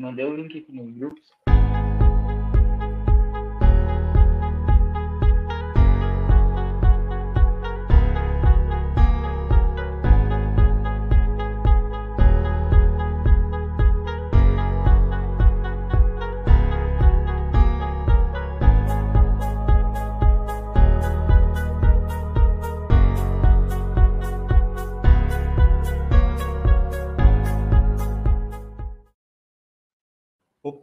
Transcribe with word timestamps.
Mandei 0.00 0.24
o 0.24 0.34
link 0.34 0.56
aqui 0.56 0.72
no 0.72 0.90
grupo. 0.92 1.20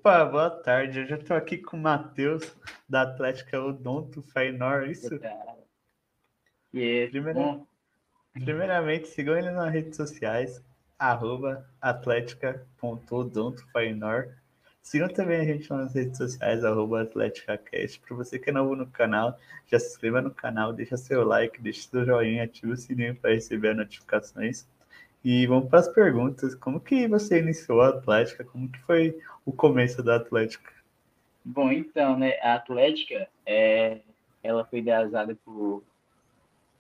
Opa, 0.08 0.24
boa 0.24 0.50
tarde. 0.50 1.02
Eu 1.02 1.06
já 1.06 1.18
estou 1.18 1.36
aqui 1.36 1.58
com 1.58 1.76
o 1.76 1.80
Matheus, 1.82 2.56
da 2.88 3.02
Atlética 3.02 3.62
Odonto 3.62 4.22
Fainor, 4.22 4.90
isso? 4.90 5.20
Primeira- 7.10 7.60
Primeiramente, 8.32 9.10
sigam 9.10 9.38
ele 9.38 9.52
nas 9.52 9.70
redes 9.70 9.98
sociais, 9.98 10.64
arroba 10.98 11.70
atlética.odontofainor. 11.82 14.30
Sigam 14.82 15.10
também 15.10 15.42
a 15.42 15.44
gente 15.44 15.70
nas 15.70 15.94
redes 15.94 16.18
sociais, 16.18 16.64
arroba 16.64 17.02
atleticacast. 17.02 18.00
Para 18.00 18.16
você 18.16 18.40
que 18.40 18.50
é 18.50 18.54
novo 18.54 18.78
no 18.78 18.88
canal, 18.88 19.38
já 19.66 19.78
se 19.78 19.90
inscreva 19.90 20.22
no 20.22 20.32
canal, 20.32 20.72
deixa 20.72 20.96
seu 20.96 21.26
like, 21.26 21.62
deixa 21.62 21.82
seu 21.90 22.06
joinha, 22.06 22.46
ativa 22.46 22.72
o 22.72 22.78
sininho 22.78 23.14
para 23.14 23.34
receber 23.34 23.72
as 23.72 23.78
notificações. 23.78 24.66
E 25.30 25.46
vamos 25.46 25.68
para 25.68 25.80
as 25.80 25.90
perguntas. 25.90 26.56
Como 26.56 26.80
que 26.80 27.06
você 27.06 27.42
iniciou 27.42 27.82
a 27.82 27.90
Atlética? 27.90 28.46
Como 28.46 28.72
que 28.72 28.80
foi 28.84 29.20
o 29.46 29.52
começo 29.52 30.02
da 30.02 30.16
Atlética? 30.16 30.72
Bom, 31.44 31.70
então, 31.70 32.18
né, 32.18 32.40
a 32.42 32.54
Atlética, 32.54 33.28
é, 33.46 33.98
ela 34.42 34.64
foi 34.64 34.80
idealizada 34.80 35.38
por, 35.44 35.84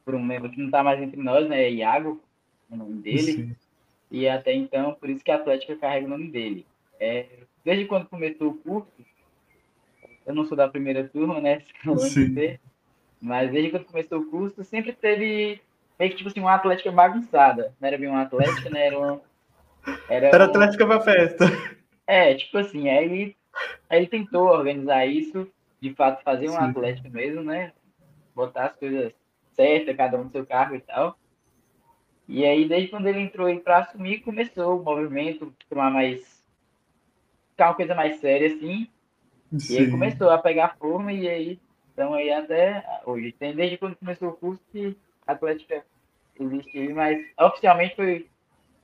por 0.05 0.15
um 0.15 0.23
membro 0.23 0.49
que 0.49 0.59
não 0.59 0.67
está 0.67 0.81
mais 0.81 1.01
entre 1.01 1.21
nós, 1.21 1.45
né, 1.49 1.69
Iago, 1.69 2.23
o 2.71 2.77
nome 2.77 3.01
dele, 3.01 3.33
Sim. 3.33 3.55
e 4.09 4.29
até 4.29 4.53
então, 4.53 4.93
por 4.93 5.09
isso 5.09 5.25
que 5.25 5.31
a 5.31 5.35
Atlética 5.35 5.75
carrega 5.75 6.05
o 6.05 6.09
nome 6.09 6.31
dele. 6.31 6.65
É, 7.01 7.25
desde 7.65 7.83
quando 7.83 8.07
começou 8.07 8.51
o 8.51 8.57
curso, 8.59 8.87
eu 10.25 10.33
não 10.33 10.45
sou 10.45 10.55
da 10.55 10.69
primeira 10.69 11.05
turma, 11.05 11.41
né, 11.41 11.63
mas 13.19 13.51
desde 13.51 13.71
quando 13.71 13.87
começou 13.87 14.21
o 14.21 14.29
curso, 14.29 14.63
sempre 14.63 14.93
teve 14.93 15.59
meio 15.99 16.11
que, 16.11 16.17
tipo 16.17 16.29
assim, 16.29 16.39
uma 16.39 16.53
Atlética 16.55 16.91
bagunçada, 16.91 17.75
não 17.79 17.87
era 17.87 17.97
bem 17.97 18.07
uma 18.09 18.21
Atlética, 18.23 18.69
né, 18.69 18.87
era 18.87 18.99
uma... 18.99 19.21
Era, 20.09 20.27
Era 20.35 20.45
um- 20.45 20.49
Atlética 20.49 20.85
pra 20.85 21.01
festa. 21.01 21.45
É, 22.05 22.33
tipo 22.35 22.57
assim, 22.57 22.89
aí 22.89 23.05
ele, 23.05 23.37
aí 23.89 23.99
ele 23.99 24.07
tentou 24.07 24.47
organizar 24.47 25.05
isso, 25.05 25.51
de 25.81 25.93
fato 25.93 26.23
fazer 26.23 26.49
uma 26.49 26.59
Sim. 26.63 26.69
atlética 26.69 27.09
mesmo, 27.09 27.43
né? 27.43 27.73
Botar 28.35 28.67
as 28.67 28.75
coisas 28.77 29.13
certas, 29.53 29.95
cada 29.97 30.17
um 30.19 30.25
no 30.25 30.31
seu 30.31 30.45
cargo 30.45 30.75
e 30.75 30.81
tal. 30.81 31.17
E 32.27 32.45
aí, 32.45 32.67
desde 32.69 32.89
quando 32.89 33.07
ele 33.07 33.19
entrou 33.21 33.47
aí 33.47 33.59
pra 33.59 33.79
assumir, 33.79 34.21
começou 34.21 34.79
o 34.79 34.83
movimento 34.83 35.51
tomar 35.67 35.89
mais. 35.89 36.45
ficar 37.51 37.69
uma 37.69 37.75
coisa 37.75 37.95
mais 37.95 38.19
séria, 38.19 38.47
assim. 38.47 38.87
E 39.69 39.77
aí 39.77 39.85
Sim. 39.85 39.91
começou 39.91 40.29
a 40.29 40.37
pegar 40.37 40.77
forma 40.77 41.13
e 41.13 41.27
aí 41.29 41.61
estamos 41.89 42.17
aí 42.17 42.31
até 42.31 42.83
hoje. 43.05 43.31
Tem 43.33 43.55
desde 43.55 43.77
quando 43.77 43.95
começou 43.97 44.29
o 44.29 44.37
curso 44.37 44.63
que 44.71 44.97
Atlética 45.27 45.83
existe 46.39 46.77
aí, 46.77 46.93
mas 46.93 47.19
oficialmente 47.39 47.95
foi 47.95 48.29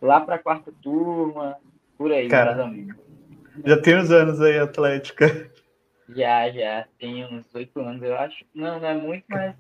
lá 0.02 0.22
pra 0.22 0.38
quarta 0.38 0.72
turma, 0.82 1.58
por 1.98 2.12
aí, 2.12 2.28
Cara. 2.28 2.68
menos. 2.68 2.96
Já 3.66 3.82
tem 3.82 3.98
uns 3.98 4.12
anos 4.12 4.42
aí, 4.42 4.60
Atlética. 4.60 5.52
Já, 6.10 6.50
já. 6.50 6.86
Tem 7.00 7.26
uns 7.26 7.54
oito 7.56 7.80
anos, 7.80 8.02
eu 8.02 8.18
acho. 8.18 8.44
Não, 8.54 8.80
não 8.80 8.88
é 8.88 8.94
muito, 8.96 9.26
mas 9.30 9.56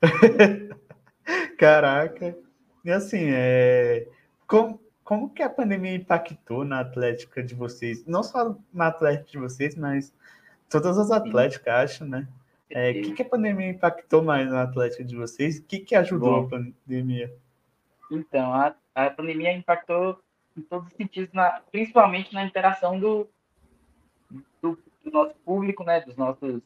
Caraca. 1.58 2.36
E 2.84 2.90
assim, 2.90 3.30
é... 3.30 4.08
como, 4.46 4.80
como 5.04 5.30
que 5.30 5.42
a 5.42 5.50
pandemia 5.50 5.94
impactou 5.94 6.64
na 6.64 6.80
Atlética 6.80 7.42
de 7.42 7.54
vocês? 7.54 8.04
Não 8.06 8.22
só 8.22 8.56
na 8.72 8.88
Atlética 8.88 9.30
de 9.30 9.38
vocês, 9.38 9.76
mas 9.76 10.12
todas 10.68 10.98
as 10.98 11.10
Atléticas, 11.10 11.74
acho, 11.74 12.04
né? 12.04 12.26
É, 12.74 12.90
O 12.90 12.94
que, 13.02 13.12
que 13.12 13.22
a 13.22 13.28
pandemia 13.28 13.70
impactou 13.70 14.22
mais 14.22 14.50
na 14.50 14.62
Atlética 14.62 15.04
de 15.04 15.14
vocês? 15.14 15.58
O 15.58 15.64
que, 15.64 15.80
que 15.80 15.94
ajudou 15.94 16.40
Bom. 16.42 16.46
a 16.46 16.50
pandemia? 16.50 17.34
então, 18.10 18.52
a, 18.52 18.74
a 18.94 19.10
pandemia 19.10 19.52
impactou 19.52 20.18
em 20.56 20.62
todos 20.62 20.88
os 20.88 20.94
sentidos, 20.94 21.32
na, 21.32 21.62
principalmente 21.70 22.34
na 22.34 22.44
interação 22.44 22.98
do, 22.98 23.28
do, 24.60 24.78
do 25.04 25.10
nosso 25.10 25.34
público, 25.44 25.82
né? 25.82 26.00
Dos 26.00 26.16
nossos, 26.16 26.62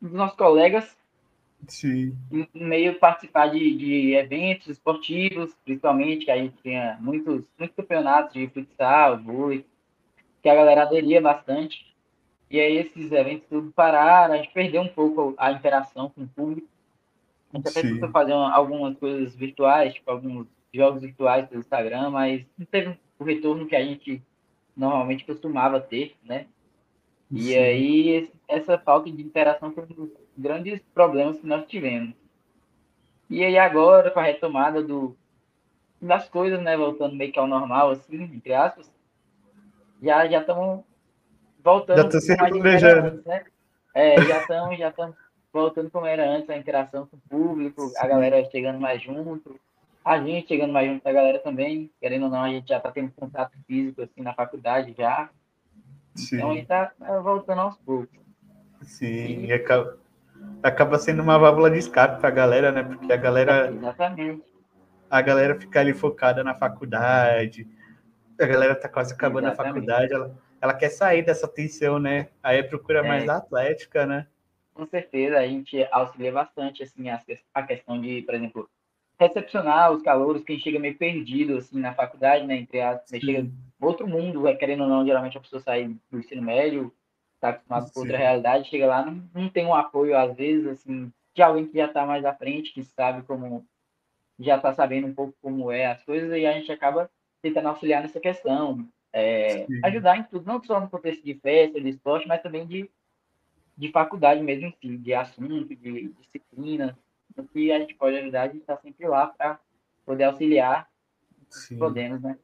dos 0.00 0.12
nossos 0.12 0.36
colegas, 0.36 0.96
Sim, 1.66 2.16
em 2.30 2.48
em 2.54 2.64
meio 2.64 2.98
participar 2.98 3.48
de, 3.48 3.76
de 3.76 4.14
eventos 4.14 4.68
esportivos, 4.68 5.54
principalmente, 5.64 6.24
que 6.24 6.30
a 6.30 6.36
gente 6.36 6.56
tinha 6.62 6.96
muitos, 7.00 7.44
muitos 7.58 7.76
campeonatos 7.76 8.32
de 8.32 8.48
futsal, 8.48 9.18
vôlei, 9.18 9.66
que 10.42 10.48
a 10.48 10.54
galera 10.54 10.82
aderia 10.82 11.20
bastante. 11.20 11.86
E 12.50 12.58
aí 12.60 12.78
esses 12.78 13.12
eventos 13.12 13.46
tudo 13.48 13.70
pararam, 13.72 14.34
a 14.34 14.36
gente 14.38 14.52
perdeu 14.52 14.80
um 14.82 14.88
pouco 14.88 15.34
a 15.36 15.52
interação 15.52 16.08
com 16.10 16.22
o 16.22 16.28
público. 16.28 16.66
A 17.52 17.56
gente 17.56 17.68
até 17.68 17.82
Sim. 17.82 17.94
tentou 17.94 18.10
fazer 18.10 18.32
uma- 18.32 18.54
algumas 18.54 18.96
coisas 18.98 19.34
virtuais, 19.34 19.94
tipo 19.94 20.10
alguns 20.10 20.46
jogos 20.72 21.02
virtuais 21.02 21.46
pelo 21.48 21.60
Instagram, 21.60 22.10
mas 22.10 22.44
não 22.56 22.66
teve 22.66 22.98
o 23.18 23.24
retorno 23.24 23.66
que 23.66 23.76
a 23.76 23.84
gente 23.84 24.22
normalmente 24.76 25.24
costumava 25.24 25.80
ter, 25.80 26.14
né? 26.24 26.46
E 27.30 27.42
sim. 27.42 27.58
aí, 27.58 28.08
esse- 28.10 28.32
essa 28.46 28.78
falta 28.78 29.10
de 29.10 29.22
interação 29.22 29.72
foi 29.72 29.84
um 29.84 29.86
dos 29.86 30.10
grandes 30.36 30.80
problemas 30.94 31.38
que 31.38 31.46
nós 31.46 31.66
tivemos. 31.66 32.14
E 33.28 33.44
aí, 33.44 33.58
agora, 33.58 34.10
com 34.10 34.20
a 34.20 34.22
retomada 34.22 34.82
do, 34.82 35.14
das 36.00 36.28
coisas, 36.28 36.60
né, 36.62 36.76
voltando 36.76 37.14
meio 37.14 37.30
que 37.32 37.38
ao 37.38 37.46
normal, 37.46 37.90
assim, 37.90 38.22
entre 38.22 38.54
aspas, 38.54 38.90
já 40.02 40.26
já 40.28 40.40
estamos 40.40 40.84
voltando 41.62 42.02
Já 42.02 42.08
tô 42.08 42.20
se 42.20 42.32
a 42.32 42.44
antes, 42.44 43.24
né? 43.24 43.44
É, 43.94 44.22
já 44.22 44.40
estamos 44.40 44.78
já 44.78 44.92
voltando 45.52 45.90
como 45.90 46.06
era 46.06 46.28
antes, 46.28 46.48
a 46.50 46.56
interação 46.56 47.06
com 47.06 47.16
o 47.16 47.20
público, 47.28 47.92
a 47.96 48.02
Sim. 48.02 48.08
galera 48.08 48.44
chegando 48.50 48.78
mais 48.78 49.02
junto, 49.02 49.58
a 50.04 50.18
gente 50.18 50.48
chegando 50.48 50.72
mais 50.72 50.88
junto, 50.88 51.06
a 51.06 51.12
galera 51.12 51.38
também, 51.38 51.90
querendo 52.00 52.24
ou 52.24 52.30
não, 52.30 52.42
a 52.42 52.48
gente 52.48 52.68
já 52.68 52.76
está 52.76 52.90
tendo 52.92 53.10
contato 53.12 53.52
físico, 53.66 54.02
assim, 54.02 54.22
na 54.22 54.34
faculdade 54.34 54.94
já, 54.96 55.30
então 56.32 56.50
a 56.50 56.52
Sim, 56.52 56.56
gente 56.58 56.66
tá 56.66 56.92
tá 56.98 57.20
voltando 57.20 57.60
aos 57.60 57.76
poucos. 57.78 58.18
sim. 58.82 59.46
E 59.46 59.52
acaba, 59.52 59.98
acaba 60.62 60.98
sendo 60.98 61.22
uma 61.22 61.38
válvula 61.38 61.70
de 61.70 61.78
escape 61.78 62.20
pra 62.20 62.30
galera, 62.30 62.70
né? 62.72 62.82
Porque 62.82 63.12
a 63.12 63.16
galera 63.16 63.72
Exatamente. 63.72 64.42
a 65.10 65.22
galera 65.22 65.58
fica 65.58 65.80
ali 65.80 65.94
focada 65.94 66.44
na 66.44 66.54
faculdade, 66.54 67.66
a 68.38 68.46
galera 68.46 68.74
tá 68.74 68.88
quase 68.88 69.14
acabando 69.14 69.48
a 69.48 69.52
Exatamente. 69.52 69.74
faculdade, 69.74 70.12
ela, 70.12 70.36
ela 70.60 70.74
quer 70.74 70.90
sair 70.90 71.22
dessa 71.22 71.46
tensão, 71.48 71.98
né? 71.98 72.28
Aí 72.42 72.62
procura 72.62 73.02
mais 73.02 73.24
É. 73.24 73.30
a 73.30 73.36
atlética, 73.36 74.06
né? 74.06 74.26
Com 74.74 74.86
certeza, 74.86 75.38
a 75.38 75.46
gente 75.46 75.86
auxilia 75.90 76.32
bastante, 76.32 76.82
assim, 76.82 77.06
a 77.10 77.62
questão 77.64 78.00
de, 78.00 78.22
por 78.22 78.34
exemplo, 78.34 78.70
recepcionar 79.18 79.90
os 79.90 80.02
calouros, 80.02 80.44
quem 80.44 80.58
chega 80.58 80.78
meio 80.78 80.96
perdido, 80.96 81.56
assim, 81.58 81.80
na 81.80 81.92
faculdade, 81.92 82.46
né, 82.46 82.56
entre 82.56 82.80
as, 82.80 83.02
Sim. 83.06 83.20
chega 83.20 83.50
outro 83.80 84.06
mundo, 84.06 84.46
é, 84.46 84.54
querendo 84.54 84.84
ou 84.84 84.88
não, 84.88 85.04
geralmente 85.04 85.36
a 85.36 85.40
pessoa 85.40 85.60
sai 85.60 85.96
do 86.10 86.18
ensino 86.18 86.42
médio, 86.42 86.92
tá 87.40 87.50
acostumado 87.50 87.92
com 87.92 88.00
outra 88.00 88.16
realidade, 88.18 88.68
chega 88.68 88.86
lá, 88.86 89.04
não, 89.04 89.28
não 89.34 89.48
tem 89.48 89.66
um 89.66 89.74
apoio, 89.74 90.16
às 90.16 90.36
vezes, 90.36 90.66
assim, 90.66 91.12
de 91.34 91.42
alguém 91.42 91.66
que 91.66 91.76
já 91.76 91.88
tá 91.88 92.06
mais 92.06 92.24
à 92.24 92.32
frente, 92.32 92.72
que 92.72 92.84
sabe 92.84 93.22
como, 93.22 93.66
já 94.38 94.58
tá 94.58 94.72
sabendo 94.72 95.08
um 95.08 95.14
pouco 95.14 95.34
como 95.42 95.72
é 95.72 95.86
as 95.86 96.02
coisas, 96.04 96.30
e 96.36 96.46
a 96.46 96.52
gente 96.52 96.70
acaba 96.70 97.10
tentando 97.42 97.68
auxiliar 97.68 98.02
nessa 98.02 98.20
questão, 98.20 98.88
é, 99.12 99.66
ajudar 99.84 100.18
em 100.18 100.24
tudo, 100.24 100.46
não 100.46 100.62
só 100.62 100.80
no 100.80 100.88
contexto 100.88 101.24
de 101.24 101.34
festa, 101.34 101.80
de 101.80 101.88
esporte, 101.88 102.28
mas 102.28 102.42
também 102.42 102.66
de 102.66 102.90
de 103.78 103.92
faculdade 103.92 104.42
mesmo 104.42 104.66
em 104.66 104.74
si, 104.82 104.96
de 104.96 105.14
assunto, 105.14 105.74
de 105.76 106.12
disciplina, 106.20 106.98
no 107.36 107.46
que 107.46 107.70
a 107.70 107.78
gente 107.78 107.94
pode 107.94 108.16
ajudar, 108.16 108.42
a 108.42 108.46
gente 108.48 108.58
está 108.58 108.76
sempre 108.76 109.06
lá 109.06 109.28
para 109.28 109.60
poder 110.04 110.24
auxiliar, 110.24 110.90
Sim. 111.48 111.78
podemos, 111.78 112.20
né? 112.20 112.36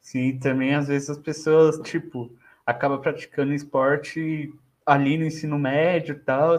Sim, 0.00 0.38
também 0.38 0.74
às 0.76 0.86
vezes 0.86 1.10
as 1.10 1.18
pessoas, 1.18 1.78
tipo, 1.80 2.30
acabam 2.64 3.00
praticando 3.00 3.52
esporte 3.52 4.54
ali 4.86 5.18
no 5.18 5.24
ensino 5.24 5.58
médio 5.58 6.14
e 6.14 6.18
tal, 6.20 6.56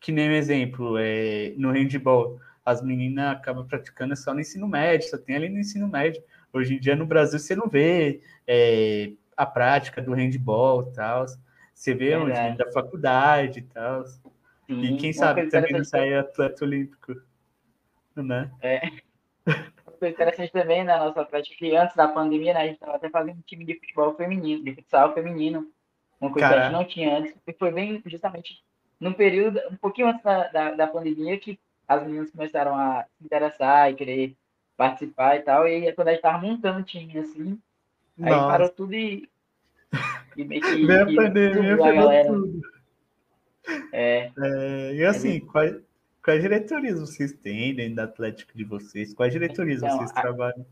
que 0.00 0.10
nem 0.10 0.30
um 0.30 0.32
exemplo, 0.32 0.98
é, 0.98 1.54
no 1.56 1.70
handball, 1.70 2.40
as 2.64 2.82
meninas 2.82 3.36
acabam 3.36 3.64
praticando 3.64 4.16
só 4.16 4.34
no 4.34 4.40
ensino 4.40 4.66
médio, 4.66 5.08
só 5.08 5.16
tem 5.16 5.36
ali 5.36 5.48
no 5.48 5.60
ensino 5.60 5.86
médio. 5.86 6.20
Hoje 6.54 6.76
em 6.76 6.80
dia 6.80 6.96
no 6.96 7.04
Brasil 7.04 7.38
você 7.38 7.56
não 7.56 7.68
vê 7.68 8.22
é, 8.46 9.10
a 9.36 9.44
prática 9.44 10.00
do 10.00 10.14
handball 10.14 10.88
e 10.88 10.94
tal, 10.94 11.26
você 11.74 11.92
vê 11.92 12.14
onde 12.16 12.32
Verdade. 12.32 12.58
da 12.58 12.72
faculdade 12.72 13.58
e 13.58 13.62
tal. 13.62 14.04
E 14.68 14.96
quem 14.96 15.10
uma 15.10 15.14
sabe 15.14 15.48
também 15.48 15.72
não 15.72 15.80
interessante 15.80 15.88
sai 15.88 16.14
atleta 16.14 16.64
olímpico, 16.64 17.14
né? 18.16 18.50
Uma 18.62 19.04
foi 20.04 20.10
interessante 20.10 20.52
também 20.52 20.84
na 20.84 20.98
nossa 20.98 21.24
prática 21.24 21.56
que 21.56 21.74
antes 21.74 21.96
da 21.96 22.08
pandemia, 22.08 22.52
né, 22.52 22.60
a 22.60 22.66
gente 22.66 22.74
estava 22.74 22.96
até 22.96 23.08
fazendo 23.08 23.38
um 23.38 23.42
time 23.42 23.64
de 23.64 23.78
futebol 23.78 24.14
feminino, 24.14 24.62
de 24.62 24.74
futsal 24.74 25.14
feminino, 25.14 25.66
uma 26.20 26.30
coisa 26.30 26.48
Caraca. 26.48 26.68
que 26.68 26.74
a 26.74 26.78
gente 26.78 26.82
não 26.82 26.94
tinha 26.94 27.18
antes, 27.18 27.34
e 27.46 27.52
foi 27.54 27.72
bem 27.72 28.02
justamente 28.04 28.62
no 29.00 29.14
período, 29.14 29.60
um 29.70 29.76
pouquinho 29.76 30.08
antes 30.08 30.22
da, 30.22 30.48
da, 30.48 30.70
da, 30.72 30.86
pandemia, 30.86 31.38
que 31.38 31.58
as 31.88 32.02
meninas 32.02 32.30
começaram 32.30 32.74
a 32.76 33.04
se 33.16 33.24
interessar 33.24 33.90
e 33.90 33.94
querer 33.94 34.36
participar 34.76 35.36
e 35.36 35.42
tal, 35.42 35.66
e 35.66 35.92
quando 35.92 36.08
a 36.08 36.10
gente 36.10 36.18
estava 36.18 36.38
montando 36.38 36.80
o 36.80 36.84
time, 36.84 37.18
assim, 37.18 37.58
aí 38.20 38.30
Nossa. 38.30 38.48
parou 38.48 38.68
tudo 38.68 38.94
e, 38.94 39.28
e 40.36 40.44
meio 40.44 40.60
que... 40.60 40.86
Veio 40.86 41.02
a 41.02 41.06
pandemia, 41.06 41.76
galera. 41.76 42.28
tudo. 42.28 42.60
É. 43.92 44.30
é. 44.36 44.94
e 44.94 45.04
assim, 45.04 45.40
quais, 45.40 45.76
quais 46.22 46.42
diretorias 46.42 47.00
vocês 47.00 47.32
têm 47.32 47.74
dentro 47.74 47.96
do 47.96 48.02
Atlético 48.02 48.56
de 48.56 48.64
vocês? 48.64 49.14
Quais 49.14 49.32
diretorias 49.32 49.82
então, 49.82 49.96
vocês 49.96 50.10
a, 50.10 50.20
trabalham? 50.20 50.66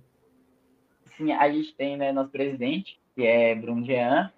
Sim, 1.16 1.32
a 1.32 1.50
gente 1.50 1.74
tem 1.74 1.96
né, 1.96 2.12
nosso 2.12 2.30
presidente, 2.30 3.00
que 3.14 3.24
é 3.24 3.54
Bruno 3.54 3.84
Jean. 3.84 4.32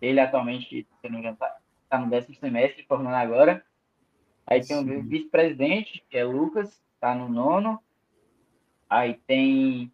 Ele 0.00 0.20
atualmente, 0.20 0.86
se 1.00 1.08
não 1.08 1.12
me 1.12 1.18
engano, 1.18 1.34
está 1.34 1.56
tá 1.88 1.98
no 1.98 2.08
décimo 2.08 2.36
semestre, 2.36 2.84
formando 2.86 3.16
agora. 3.16 3.64
Aí 4.46 4.64
tem 4.64 4.78
o 4.78 5.02
vice-presidente, 5.02 6.04
que 6.08 6.16
é 6.16 6.24
Lucas, 6.24 6.80
está 6.94 7.14
no 7.14 7.28
nono. 7.28 7.78
Aí 8.88 9.14
tem 9.26 9.92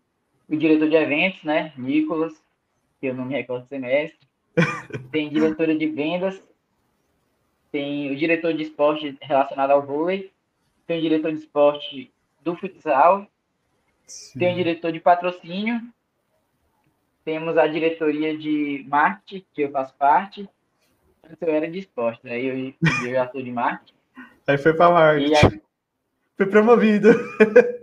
o 0.48 0.56
diretor 0.56 0.88
de 0.88 0.96
eventos, 0.96 1.42
né? 1.42 1.72
Nicolas, 1.76 2.34
que 3.00 3.06
eu 3.06 3.14
não 3.14 3.24
me 3.24 3.34
recordo 3.34 3.64
do 3.64 3.68
semestre. 3.68 4.18
tem 5.10 5.28
diretora 5.28 5.76
de 5.76 5.86
vendas, 5.86 6.40
tem 7.72 8.10
o 8.10 8.16
diretor 8.16 8.54
de 8.54 8.62
esporte 8.62 9.18
relacionado 9.20 9.72
ao 9.72 9.84
vôlei, 9.84 10.30
tem 10.86 10.98
o 10.98 11.02
diretor 11.02 11.32
de 11.32 11.38
esporte 11.38 12.12
do 12.40 12.54
futsal, 12.54 13.26
Sim. 14.06 14.38
tem 14.38 14.52
o 14.52 14.56
diretor 14.56 14.92
de 14.92 15.00
patrocínio, 15.00 15.80
temos 17.24 17.56
a 17.56 17.66
diretoria 17.66 18.36
de 18.36 18.84
marketing, 18.88 19.44
que 19.52 19.62
eu 19.62 19.70
faço 19.70 19.94
parte. 19.96 20.48
Antes 21.24 21.40
eu 21.40 21.48
era 21.48 21.68
de 21.68 21.78
esporte, 21.78 22.20
né? 22.22 22.38
Eu, 22.38 22.74
eu 23.04 23.10
já 23.10 23.28
sou 23.30 23.42
de 23.42 23.50
marketing. 23.50 23.94
Aí 24.46 24.58
foi 24.58 24.74
para 24.74 24.90
marketing. 24.90 25.34
Aí... 25.34 25.62
Fui 26.36 26.46
promovido. 26.46 27.08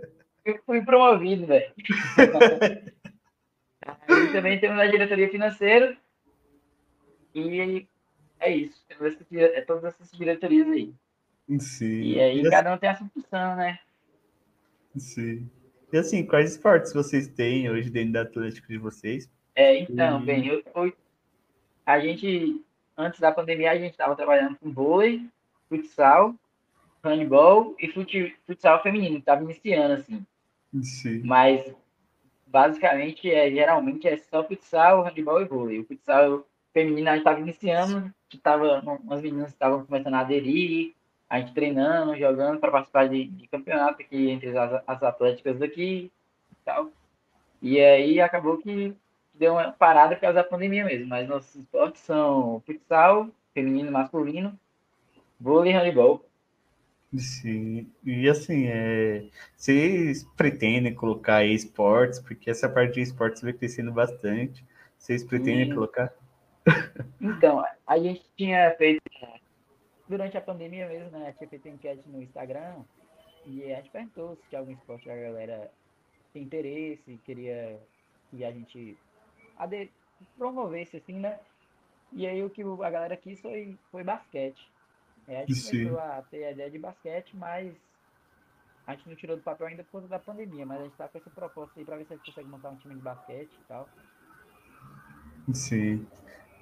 Eu 0.44 0.60
fui 0.64 0.82
promovido, 0.82 1.46
velho. 1.46 1.72
aí 3.82 4.32
também 4.32 4.58
temos 4.58 4.78
a 4.78 4.86
diretoria 4.86 5.30
financeira. 5.30 5.96
E 7.34 7.86
é 8.40 8.50
isso. 8.50 8.84
é 9.30 9.60
todas 9.62 9.84
essas 9.84 10.10
diretorias 10.12 10.68
aí. 10.68 10.92
Sim. 11.58 12.02
E 12.02 12.20
aí 12.20 12.40
e 12.40 12.50
cada 12.50 12.70
assim... 12.70 12.76
um 12.76 12.80
tem 12.80 12.90
a 12.90 12.94
sua 12.96 13.08
função, 13.08 13.56
né? 13.56 13.78
Sim. 14.96 15.48
E 15.92 15.98
assim, 15.98 16.24
quais 16.26 16.52
esportes 16.52 16.92
vocês 16.92 17.28
têm 17.28 17.70
hoje 17.70 17.90
dentro 17.90 18.12
do 18.12 18.18
Atlético 18.20 18.68
de 18.68 18.78
vocês? 18.78 19.30
É, 19.54 19.78
então, 19.78 20.22
e... 20.22 20.24
bem, 20.24 20.46
eu, 20.46 20.62
eu, 20.74 20.92
a 21.84 22.00
gente, 22.00 22.64
antes 22.96 23.20
da 23.20 23.30
pandemia, 23.30 23.70
a 23.70 23.78
gente 23.78 23.92
estava 23.92 24.16
trabalhando 24.16 24.56
com 24.56 24.72
vôlei, 24.72 25.28
futsal, 25.68 26.34
handball 27.04 27.74
e 27.78 27.88
fute, 27.88 28.34
futsal 28.46 28.82
feminino, 28.82 29.18
estava 29.18 29.42
iniciando, 29.42 29.94
assim. 29.94 30.26
Sim. 30.80 31.22
Mas, 31.24 31.74
basicamente, 32.46 33.30
é, 33.30 33.50
geralmente 33.50 34.08
é 34.08 34.16
só 34.16 34.42
futsal, 34.44 35.02
handball 35.02 35.42
e 35.42 35.44
vôlei. 35.44 35.80
O 35.80 35.84
futsal 35.84 36.46
feminino 36.72 37.08
a 37.08 37.12
gente 37.12 37.20
estava 37.20 37.40
iniciando, 37.40 38.14
que 38.28 38.38
tava, 38.38 38.80
umas 39.02 39.20
meninas 39.20 39.50
estavam 39.50 39.84
começando 39.84 40.14
a 40.14 40.20
aderir, 40.20 40.94
a 41.28 41.40
gente 41.40 41.54
treinando, 41.54 42.16
jogando 42.16 42.58
para 42.58 42.70
participar 42.70 43.08
de, 43.08 43.24
de, 43.24 43.46
campeonato 43.48 44.02
aqui 44.02 44.30
entre 44.30 44.56
as, 44.56 44.82
as 44.86 45.02
atléticas 45.02 45.58
daqui 45.58 46.10
e 46.50 46.56
tal. 46.64 46.90
E 47.60 47.80
aí 47.80 48.20
acabou 48.20 48.58
que 48.58 48.94
deu 49.34 49.52
uma 49.54 49.72
parada 49.72 50.14
por 50.14 50.20
causa 50.20 50.36
da 50.36 50.44
pandemia 50.44 50.84
mesmo, 50.84 51.08
mas 51.08 51.28
nossos 51.28 51.54
esportes 51.54 52.02
são 52.02 52.62
futsal, 52.66 53.28
feminino 53.54 53.88
e 53.88 53.90
masculino, 53.90 54.58
vôlei 55.40 55.72
e 55.72 55.76
handebol. 55.76 56.24
Sim, 57.16 57.92
e 58.02 58.26
assim, 58.26 58.68
é, 58.68 59.28
vocês 59.54 60.24
pretendem 60.34 60.94
colocar 60.94 61.44
esportes, 61.44 62.18
porque 62.18 62.50
essa 62.50 62.68
parte 62.70 62.94
de 62.94 63.02
esportes 63.02 63.42
vai 63.42 63.52
crescendo 63.52 63.92
bastante. 63.92 64.64
Vocês 64.98 65.22
pretendem 65.22 65.66
Sim. 65.66 65.74
colocar? 65.74 66.14
Então, 67.20 67.62
a 67.86 67.98
gente 67.98 68.24
tinha 68.34 68.74
feito 68.78 69.02
durante 70.08 70.38
a 70.38 70.40
pandemia 70.40 70.88
mesmo, 70.88 71.10
né? 71.18 71.34
Tinha 71.36 71.48
feito 71.50 71.68
enquete 71.68 72.08
no 72.08 72.22
Instagram 72.22 72.82
e 73.44 73.70
a 73.72 73.76
gente 73.76 73.90
perguntou 73.90 74.36
se 74.36 74.48
tinha 74.48 74.60
algum 74.60 74.72
esporte 74.72 75.04
que 75.04 75.10
a 75.10 75.16
galera 75.16 75.70
tem 76.32 76.42
interesse, 76.42 77.20
queria 77.26 77.78
que 78.30 78.42
a 78.42 78.50
gente 78.50 78.96
promovesse 80.38 80.96
assim, 80.96 81.18
né? 81.18 81.38
E 82.12 82.26
aí 82.26 82.42
o 82.42 82.48
que 82.48 82.62
a 82.62 82.90
galera 82.90 83.16
quis 83.16 83.40
foi, 83.40 83.76
foi 83.90 84.02
basquete. 84.02 84.71
É, 85.28 85.36
a 85.38 85.40
gente 85.40 85.54
Sim. 85.54 85.84
começou 85.84 85.98
a 85.98 86.22
ter 86.22 86.44
a 86.44 86.50
ideia 86.52 86.70
de 86.70 86.78
basquete, 86.78 87.36
mas 87.36 87.74
a 88.86 88.94
gente 88.94 89.08
não 89.08 89.16
tirou 89.16 89.36
do 89.36 89.42
papel 89.42 89.68
ainda 89.68 89.84
por 89.84 89.92
conta 89.92 90.08
da 90.08 90.18
pandemia, 90.18 90.66
mas 90.66 90.80
a 90.80 90.84
gente 90.84 90.96
tá 90.96 91.08
com 91.08 91.18
essa 91.18 91.30
proposta 91.30 91.78
aí 91.78 91.84
pra 91.84 91.96
ver 91.96 92.04
se 92.06 92.12
a 92.12 92.16
gente 92.16 92.26
consegue 92.26 92.48
montar 92.48 92.70
um 92.70 92.76
time 92.76 92.94
de 92.94 93.00
basquete 93.00 93.52
e 93.52 93.64
tal. 93.68 93.88
Sim. 95.52 96.06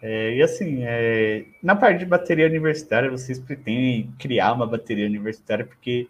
É, 0.02 0.34
e 0.34 0.42
assim, 0.42 0.82
é, 0.82 1.46
na 1.62 1.76
parte 1.76 1.98
de 1.98 2.06
bateria 2.06 2.46
universitária, 2.46 3.10
vocês 3.10 3.38
pretendem 3.38 4.10
criar 4.18 4.52
uma 4.52 4.66
bateria 4.66 5.06
universitária 5.06 5.66
porque 5.66 6.08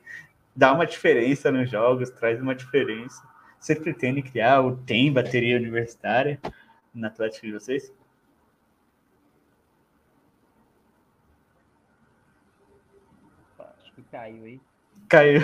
dá 0.55 0.73
uma 0.73 0.87
diferença 0.87 1.50
nos 1.50 1.69
jogos, 1.70 2.11
traz 2.11 2.41
uma 2.41 2.55
diferença. 2.55 3.23
Vocês 3.58 3.79
pretendem 3.79 4.23
criar 4.23 4.61
ou 4.61 4.76
tem 4.76 5.12
bateria 5.12 5.56
universitária 5.56 6.41
no 6.94 7.06
Atlético 7.06 7.47
de 7.47 7.52
vocês? 7.52 7.93
Acho 13.58 13.93
que 13.93 14.00
caiu 14.11 14.45
aí. 14.45 14.61
Caiu. 15.09 15.41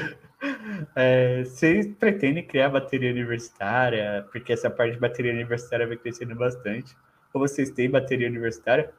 É, 0.95 1.45
vocês 1.45 1.87
pretendem 1.95 2.47
criar 2.47 2.69
bateria 2.69 3.11
universitária? 3.11 4.29
Porque 4.31 4.53
essa 4.53 4.71
parte 4.71 4.95
de 4.95 5.01
bateria 5.01 5.33
universitária 5.33 5.87
vai 5.87 5.97
crescendo 5.97 6.35
bastante. 6.35 6.95
Ou 7.33 7.41
vocês 7.41 7.71
têm 7.71 7.91
bateria 7.91 8.29
universitária 8.29 8.93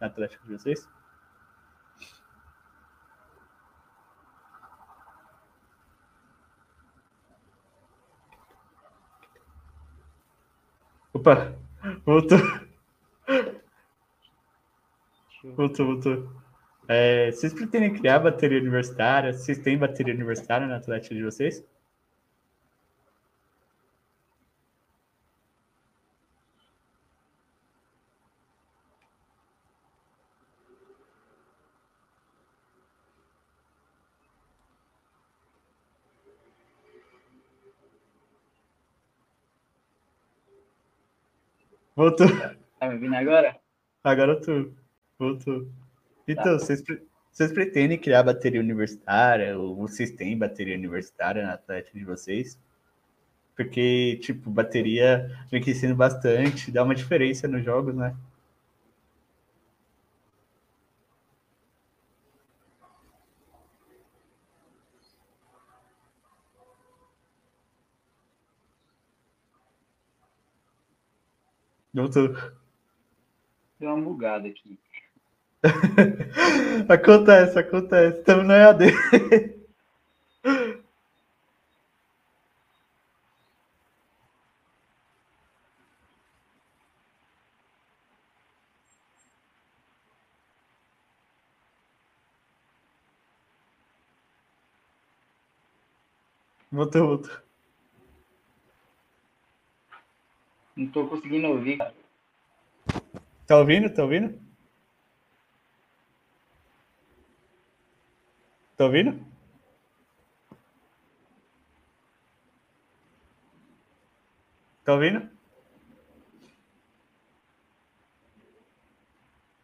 na 0.00 0.06
Atlético 0.06 0.46
de 0.46 0.52
vocês? 0.52 0.88
Opa, 11.12 11.54
voltou. 12.04 12.38
Voltou, 15.56 15.86
voltou. 15.86 16.41
É, 16.88 17.30
vocês 17.30 17.52
pretendem 17.54 17.94
criar 17.94 18.18
bateria 18.18 18.60
universitária? 18.60 19.32
Vocês 19.32 19.58
têm 19.58 19.78
bateria 19.78 20.14
universitária 20.14 20.66
na 20.66 20.76
Atlético 20.76 21.14
de 21.14 21.22
vocês? 21.22 21.64
Voltou. 41.94 42.26
Tá 42.80 42.88
me 42.88 42.94
ouvindo 42.94 43.14
agora? 43.14 43.56
Agora 44.02 44.40
tu. 44.40 44.74
Voltou. 45.18 45.68
Então, 46.32 46.58
vocês, 46.58 46.82
vocês 47.30 47.52
pretendem 47.52 47.98
criar 47.98 48.22
bateria 48.22 48.60
universitária? 48.60 49.58
Ou 49.58 49.76
vocês 49.76 50.10
têm 50.10 50.36
bateria 50.38 50.76
universitária 50.76 51.44
na 51.44 51.54
Atlética 51.54 51.98
de 51.98 52.04
vocês? 52.04 52.58
Porque, 53.56 54.18
tipo, 54.22 54.50
bateria 54.50 55.30
vem 55.50 55.62
crescendo 55.62 55.94
bastante, 55.94 56.70
dá 56.70 56.82
uma 56.82 56.94
diferença 56.94 57.46
nos 57.46 57.64
jogos, 57.64 57.94
né? 57.94 58.16
Voltou. 71.94 72.34
Deu 73.78 73.90
uma 73.90 74.02
bugada 74.02 74.48
aqui. 74.48 74.78
acontece, 76.88 77.58
acontece. 77.58 78.18
Estamos 78.18 78.46
no 78.46 78.52
EAD. 78.52 78.92
Voltou, 96.72 97.06
voltou. 97.06 97.42
Não 100.74 100.86
tô 100.88 101.06
conseguindo 101.06 101.48
ouvir, 101.48 101.76
cara. 101.76 101.94
Tá 103.46 103.58
ouvindo? 103.58 103.92
Tá 103.92 104.02
ouvindo? 104.02 104.51
Tá 108.82 108.86
ouvindo? 108.86 109.24
Tá 114.84 114.94
ouvindo? 114.94 115.30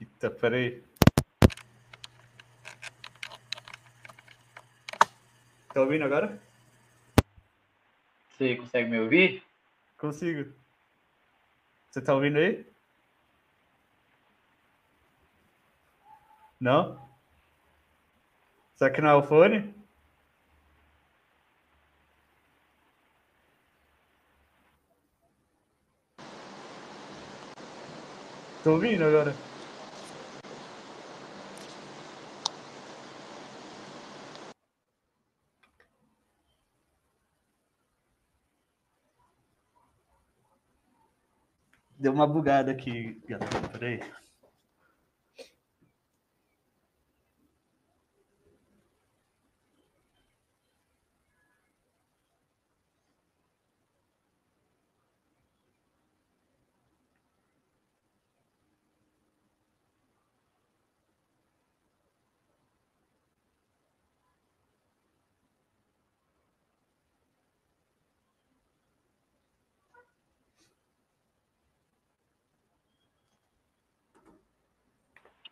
Eita, 0.00 0.30
peraí. 0.30 0.84
Tá 5.74 5.80
ouvindo 5.80 6.04
agora? 6.04 6.40
Você 8.30 8.54
consegue 8.54 8.88
me 8.88 9.00
ouvir? 9.00 9.42
Consigo. 9.96 10.54
Você 11.90 12.00
tá 12.00 12.14
ouvindo 12.14 12.38
aí? 12.38 12.64
Não? 16.60 17.07
Será 18.78 18.90
que 18.92 19.00
não 19.00 19.08
é 19.10 19.14
o 19.16 19.22
fone? 19.24 19.74
Tô 28.62 28.72
ouvindo 28.74 29.04
agora. 29.04 29.34
Deu 41.98 42.12
uma 42.12 42.26
bugada 42.26 42.70
aqui, 42.70 43.20
galera. 43.28 43.68
Peraí. 43.72 44.27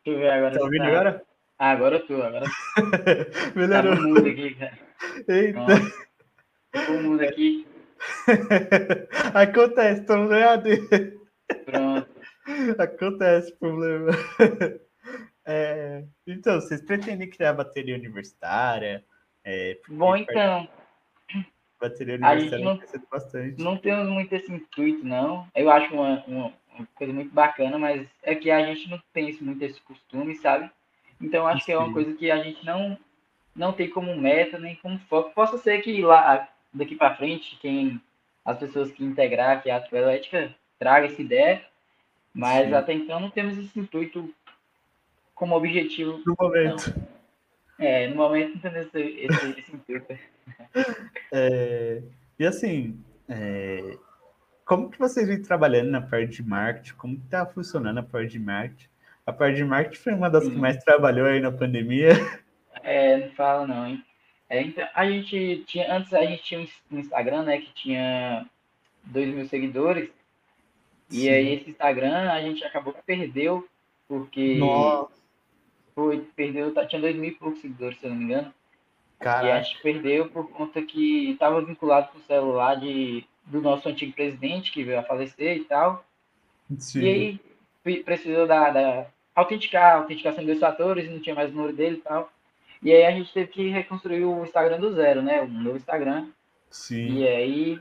Deixa 0.06 0.10
eu 0.10 0.18
ver 0.18 0.30
agora. 0.30 0.54
Tá 0.56 0.64
ouvindo 0.64 0.82
agora? 0.84 1.22
Ah, 1.58 1.70
agora 1.70 1.96
eu 1.96 2.06
tô, 2.06 2.22
agora 2.22 2.44
eu 2.44 2.90
tô. 3.52 3.58
Melhorou. 3.58 3.94
Tava 3.96 4.06
mudo 4.08 4.28
aqui, 4.28 4.54
cara. 4.54 4.78
Eita. 5.28 5.64
Pronto. 5.64 6.06
Ficou 6.76 7.02
mudo 7.02 7.22
aqui. 7.24 7.66
Acontece, 9.34 10.00
estamos 10.02 10.30
errados. 10.30 10.78
Pronto. 11.64 12.08
Acontece 12.78 13.52
problema. 13.56 14.12
É, 15.48 16.02
então, 16.26 16.60
vocês 16.60 16.82
pretendem 16.82 17.30
criar 17.30 17.52
bateria 17.52 17.94
universitária? 17.94 19.04
É, 19.44 19.78
Bom, 19.88 20.16
então, 20.16 20.68
bateria 21.80 22.16
universitária 22.16 22.64
não- 22.64 22.80
bastante. 23.08 23.62
não 23.62 23.76
temos 23.78 24.08
muito 24.08 24.34
esse 24.34 24.52
intuito, 24.52 25.04
não. 25.06 25.46
Eu 25.54 25.70
acho 25.70 25.94
uma, 25.94 26.24
uma, 26.26 26.52
uma 26.78 26.88
coisa 26.94 27.12
muito 27.12 27.32
bacana, 27.32 27.78
mas 27.78 28.06
é 28.22 28.34
que 28.34 28.50
a 28.50 28.64
gente 28.64 28.88
não 28.88 29.00
tem 29.12 29.36
muito 29.40 29.62
esse 29.62 29.80
costume, 29.80 30.34
sabe? 30.36 30.70
Então, 31.20 31.46
acho 31.46 31.64
que 31.64 31.72
é 31.72 31.78
uma 31.78 31.88
Sim. 31.88 31.92
coisa 31.92 32.12
que 32.14 32.30
a 32.30 32.42
gente 32.42 32.64
não, 32.64 32.98
não 33.54 33.72
tem 33.72 33.88
como 33.88 34.16
meta, 34.16 34.58
nem 34.58 34.76
como 34.76 34.98
foco. 35.00 35.34
Possa 35.34 35.56
ser 35.58 35.80
que 35.80 36.02
lá, 36.02 36.48
daqui 36.72 36.94
para 36.94 37.16
frente, 37.16 37.58
quem, 37.60 38.00
as 38.44 38.58
pessoas 38.58 38.92
que 38.92 39.04
integrar 39.04 39.56
aqui 39.56 39.70
a 39.70 39.76
Atlética 39.76 40.54
traga 40.78 41.06
essa 41.06 41.20
ideia, 41.20 41.64
mas 42.34 42.68
Sim. 42.68 42.74
até 42.74 42.92
então 42.92 43.18
não 43.18 43.30
temos 43.30 43.56
esse 43.56 43.78
intuito 43.78 44.32
como 45.34 45.56
objetivo. 45.56 46.20
No 46.26 46.36
momento. 46.38 46.94
É, 47.78 48.08
no 48.08 48.16
momento 48.16 48.54
não 48.54 48.60
temos 48.60 48.86
esse, 48.86 49.00
esse, 49.00 49.60
esse 49.60 49.76
intuito. 49.76 50.06
É, 51.32 52.02
e 52.38 52.46
assim, 52.46 53.02
é, 53.28 53.98
como 54.66 54.90
que 54.90 54.98
vocês 54.98 55.28
vêm 55.28 55.40
trabalhando 55.40 55.90
na 55.90 56.00
parte 56.02 56.32
de 56.32 56.42
marketing? 56.42 56.94
Como 56.96 57.16
que 57.16 57.28
tá 57.28 57.46
funcionando 57.46 57.98
a 57.98 58.02
parte 58.02 58.32
de 58.32 58.40
marketing? 58.40 58.88
A 59.24 59.32
parte 59.32 59.56
de 59.56 59.64
marketing 59.64 60.02
foi 60.02 60.12
uma 60.12 60.28
das 60.28 60.44
que 60.44 60.50
Sim. 60.50 60.58
mais 60.58 60.76
trabalhou 60.84 61.26
aí 61.26 61.40
na 61.40 61.52
pandemia. 61.52 62.10
É, 62.82 63.16
não 63.16 63.30
fala 63.30 63.66
não, 63.66 63.86
hein? 63.86 64.04
É, 64.48 64.60
então, 64.62 64.86
a 64.94 65.06
gente 65.06 65.64
tinha, 65.66 65.92
antes 65.92 66.12
a 66.12 66.24
gente 66.24 66.42
tinha 66.42 66.60
um 66.90 66.98
Instagram, 66.98 67.44
né, 67.44 67.58
que 67.58 67.72
tinha 67.74 68.46
2 69.04 69.34
mil 69.34 69.46
seguidores, 69.46 70.10
e 71.10 71.22
Sim. 71.22 71.28
aí 71.30 71.54
esse 71.54 71.70
Instagram 71.70 72.30
a 72.30 72.40
gente 72.42 72.62
acabou 72.64 72.92
que 72.92 73.02
perdeu, 73.02 73.66
porque 74.06 74.56
Nossa, 74.58 75.10
foi, 75.94 76.28
perdeu, 76.36 76.72
tá- 76.74 76.86
tinha 76.86 77.00
2 77.00 77.16
mil 77.16 77.30
e 77.30 77.34
poucos 77.34 77.60
seguidores, 77.60 77.98
se 77.98 78.06
eu 78.06 78.10
não 78.10 78.18
me 78.18 78.24
engano, 78.24 78.48
e 78.48 79.22
a 79.22 79.24
caraca. 79.24 79.62
gente 79.62 79.82
perdeu 79.82 80.28
por 80.28 80.48
conta 80.50 80.82
que 80.82 81.30
estava 81.30 81.60
vinculado 81.60 82.08
com 82.12 82.18
o 82.18 82.22
celular 82.22 82.76
de, 82.76 83.24
do 83.46 83.60
nosso 83.60 83.88
antigo 83.88 84.12
presidente, 84.12 84.72
que 84.72 84.82
veio 84.84 84.98
a 84.98 85.02
falecer 85.02 85.56
e 85.56 85.64
tal, 85.64 86.04
Sim. 86.78 87.00
e 87.00 87.08
aí 87.08 87.40
pre- 87.82 88.02
precisou 88.02 88.46
da, 88.46 88.70
da 88.70 89.06
autenticar, 89.34 89.96
autenticação 89.96 90.40
de 90.40 90.46
dois 90.46 90.58
fatores, 90.58 91.10
não 91.10 91.20
tinha 91.20 91.34
mais 91.34 91.50
o 91.50 91.54
número 91.54 91.74
dele 91.74 91.96
e 91.96 92.00
tal. 92.00 92.32
E 92.82 92.92
aí 92.92 93.04
a 93.04 93.10
gente 93.10 93.32
teve 93.32 93.48
que 93.50 93.68
reconstruir 93.68 94.24
o 94.24 94.44
Instagram 94.44 94.78
do 94.78 94.92
zero, 94.94 95.22
né? 95.22 95.40
Um 95.42 95.48
novo 95.48 95.76
Instagram. 95.76 96.28
Sim. 96.70 97.18
E 97.18 97.26
aí 97.26 97.80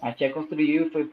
a 0.00 0.10
gente 0.10 0.24
reconstruiu, 0.24 0.90
foi 0.90 1.10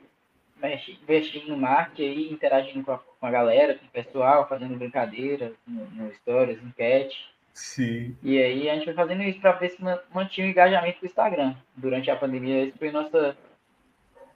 investindo 1.01 1.47
no 1.49 1.57
marketing 1.57 2.33
interagindo 2.33 2.83
com 2.83 2.91
a, 2.91 2.97
com 2.97 3.25
a 3.25 3.31
galera, 3.31 3.75
com 3.75 3.85
o 3.85 3.89
pessoal, 3.89 4.47
fazendo 4.47 4.77
brincadeiras 4.77 5.53
no, 5.67 5.85
no 5.91 6.13
stories, 6.15 6.61
enquete. 6.63 7.17
Sim. 7.53 8.15
E 8.21 8.41
aí 8.41 8.69
a 8.69 8.75
gente 8.75 8.85
foi 8.85 8.93
fazendo 8.93 9.23
isso 9.23 9.39
para 9.39 9.53
ver 9.53 9.69
se 9.69 9.81
man- 9.81 9.99
mantinha 10.13 10.45
o 10.45 10.49
engajamento 10.49 10.99
do 10.99 11.05
Instagram. 11.05 11.55
Durante 11.75 12.09
a 12.11 12.15
pandemia, 12.15 12.67
essa 12.67 12.77
foi 12.77 12.91
nossa 12.91 13.35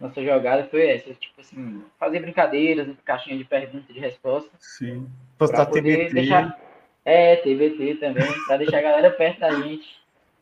nossa 0.01 0.23
jogada 0.23 0.63
foi 0.65 0.89
essa, 0.89 1.13
tipo 1.13 1.39
assim, 1.39 1.83
fazer 1.99 2.19
brincadeiras, 2.19 2.87
caixinha 3.05 3.37
de 3.37 3.45
pergunta 3.45 3.85
e 3.89 3.93
de 3.93 3.99
resposta. 3.99 4.49
Sim. 4.59 5.07
Postar 5.37 5.67
TBT. 5.67 6.13
deixar. 6.13 6.59
É, 7.05 7.35
TBT 7.37 7.95
também, 7.95 8.27
pra 8.45 8.57
deixar 8.57 8.79
a 8.79 8.81
galera 8.81 9.11
perto 9.11 9.39
da 9.39 9.51
gente. 9.61 9.87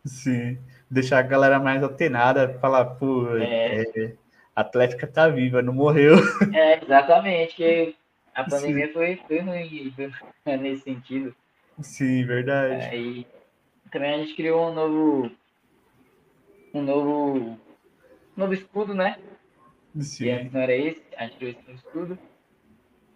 Sim. 0.06 0.58
Deixar 0.89 1.20
a 1.20 1.24
galera 1.24 1.60
mais 1.60 1.84
antenada, 1.84 2.58
falar, 2.60 2.86
pô, 2.86 3.36
É. 3.38 3.84
é, 3.96 4.13
a 4.56 4.62
Atlética 4.62 5.06
tá 5.08 5.28
viva, 5.28 5.62
não 5.62 5.74
morreu. 5.74 6.16
É, 6.56 6.84
exatamente, 6.84 7.56
que 7.56 7.96
a 8.34 8.44
Sim. 8.44 8.50
pandemia 8.50 8.92
foi, 8.92 9.20
foi 9.28 9.39
ruim 9.39 9.94
nesse 10.46 10.84
sentido. 10.84 11.36
Sim, 11.82 12.25
verdade. 12.25 12.86
Aí 12.86 13.28
também 13.92 14.13
a 14.13 14.18
gente 14.18 14.36
criou 14.36 14.70
um 14.70 14.74
novo. 14.74 15.32
Um 16.74 16.82
novo. 16.82 17.60
novo 18.36 18.54
escudo, 18.54 18.94
né? 18.94 19.18
Sim. 20.00 20.31
antes 20.31 20.53
não 20.53 20.62
era 20.62 20.75
esse, 20.75 21.01
a 21.17 21.25
gente 21.25 21.46
esse 21.46 21.60
novo 21.67 21.74
escudo. 21.74 22.19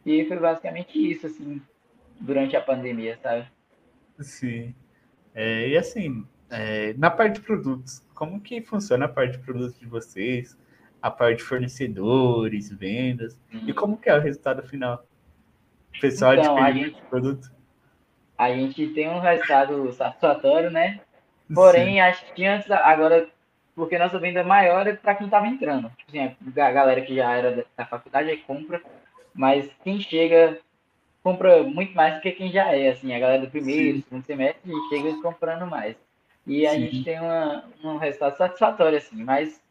E 0.06 0.26
foi 0.26 0.38
basicamente 0.38 0.98
isso, 1.12 1.28
assim, 1.28 1.62
durante 2.20 2.56
a 2.56 2.62
pandemia, 2.62 3.18
sabe? 3.22 3.48
Sim. 4.20 4.76
É, 5.34 5.70
e 5.70 5.78
assim, 5.78 6.26
é, 6.50 6.94
na 6.94 7.10
parte 7.10 7.36
de 7.40 7.42
produtos, 7.42 8.06
como 8.14 8.40
que 8.42 8.62
funciona 8.62 9.06
a 9.06 9.10
parte 9.10 9.38
de 9.38 9.44
produtos 9.44 9.80
de 9.80 9.86
vocês? 9.86 10.58
A 11.02 11.10
parte 11.12 11.38
de 11.40 11.44
fornecedores, 11.44 12.72
vendas? 12.72 13.38
E 13.52 13.74
como 13.74 13.98
que 13.98 14.10
é 14.10 14.16
o 14.18 14.22
resultado 14.22 14.64
final? 14.64 15.06
O 15.96 16.00
pessoal 16.00 16.34
Então, 16.34 16.58
a 16.58 16.72
gente- 16.72 17.00
o 17.02 17.06
produto? 17.10 17.52
A 18.38 18.50
gente 18.52 18.88
tem 18.94 19.10
um 19.10 19.20
resultado 19.20 19.92
satisfatório, 19.94 20.72
né? 20.72 21.02
Porém, 21.54 22.02
acho 22.02 22.26
que 22.34 22.46
antes, 22.46 22.70
agora, 22.72 23.30
porque 23.76 23.98
nossa 23.98 24.20
venda 24.20 24.44
maior 24.44 24.86
é 24.88 24.94
para 24.94 25.16
quem 25.16 25.26
estava 25.26 25.48
entrando. 25.48 25.90
Tipo 25.98 26.12
assim, 26.12 26.60
a 26.62 26.72
galera 26.72 27.02
que 27.02 27.16
já 27.16 27.32
era 27.34 27.52
da- 27.52 27.64
da 27.78 27.86
faculdade 27.86 28.30
aí 28.30 28.38
compra, 28.38 28.82
mas 29.34 29.70
quem 29.84 30.00
chega 30.00 30.60
compra 31.24 31.64
muito 31.64 31.96
mais 31.96 32.16
do 32.16 32.22
que 32.22 32.32
quem 32.32 32.52
já 32.52 32.72
é, 32.74 32.90
assim, 32.90 33.14
a 33.14 33.20
galera 33.20 33.42
do 33.42 33.50
primeiro, 33.50 33.98
Sim. 33.98 34.04
segundo 34.04 34.26
semestre 34.26 34.72
chega 34.90 35.22
comprando 35.22 35.66
mais. 35.66 35.96
E 36.46 36.68
a 36.68 36.72
Sim. 36.72 36.80
gente 36.82 37.04
tem 37.04 37.20
uma, 37.20 37.64
um 37.84 37.98
resultado 37.98 38.36
satisfatório, 38.38 38.98
assim, 38.98 39.24
mas 39.24 39.62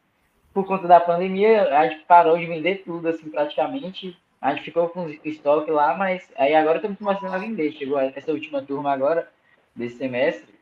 por 0.54 0.66
conta 0.66 0.88
da 0.88 1.00
pandemia, 1.00 1.78
a 1.78 1.88
gente 1.88 2.04
parou 2.04 2.38
de 2.38 2.46
vender 2.46 2.82
tudo, 2.84 3.08
assim, 3.08 3.28
praticamente. 3.30 4.16
A 4.40 4.50
gente 4.54 4.64
ficou 4.64 4.88
com 4.88 5.08
estoque 5.24 5.70
lá, 5.70 5.96
mas 5.96 6.30
aí 6.36 6.54
agora 6.54 6.78
estamos 6.78 6.98
começando 6.98 7.32
a 7.32 7.38
vender. 7.38 7.72
Chegou 7.72 7.98
essa 7.98 8.32
última 8.32 8.60
turma 8.62 8.92
agora, 8.92 9.30
desse 9.74 9.96
semestre, 9.96 10.52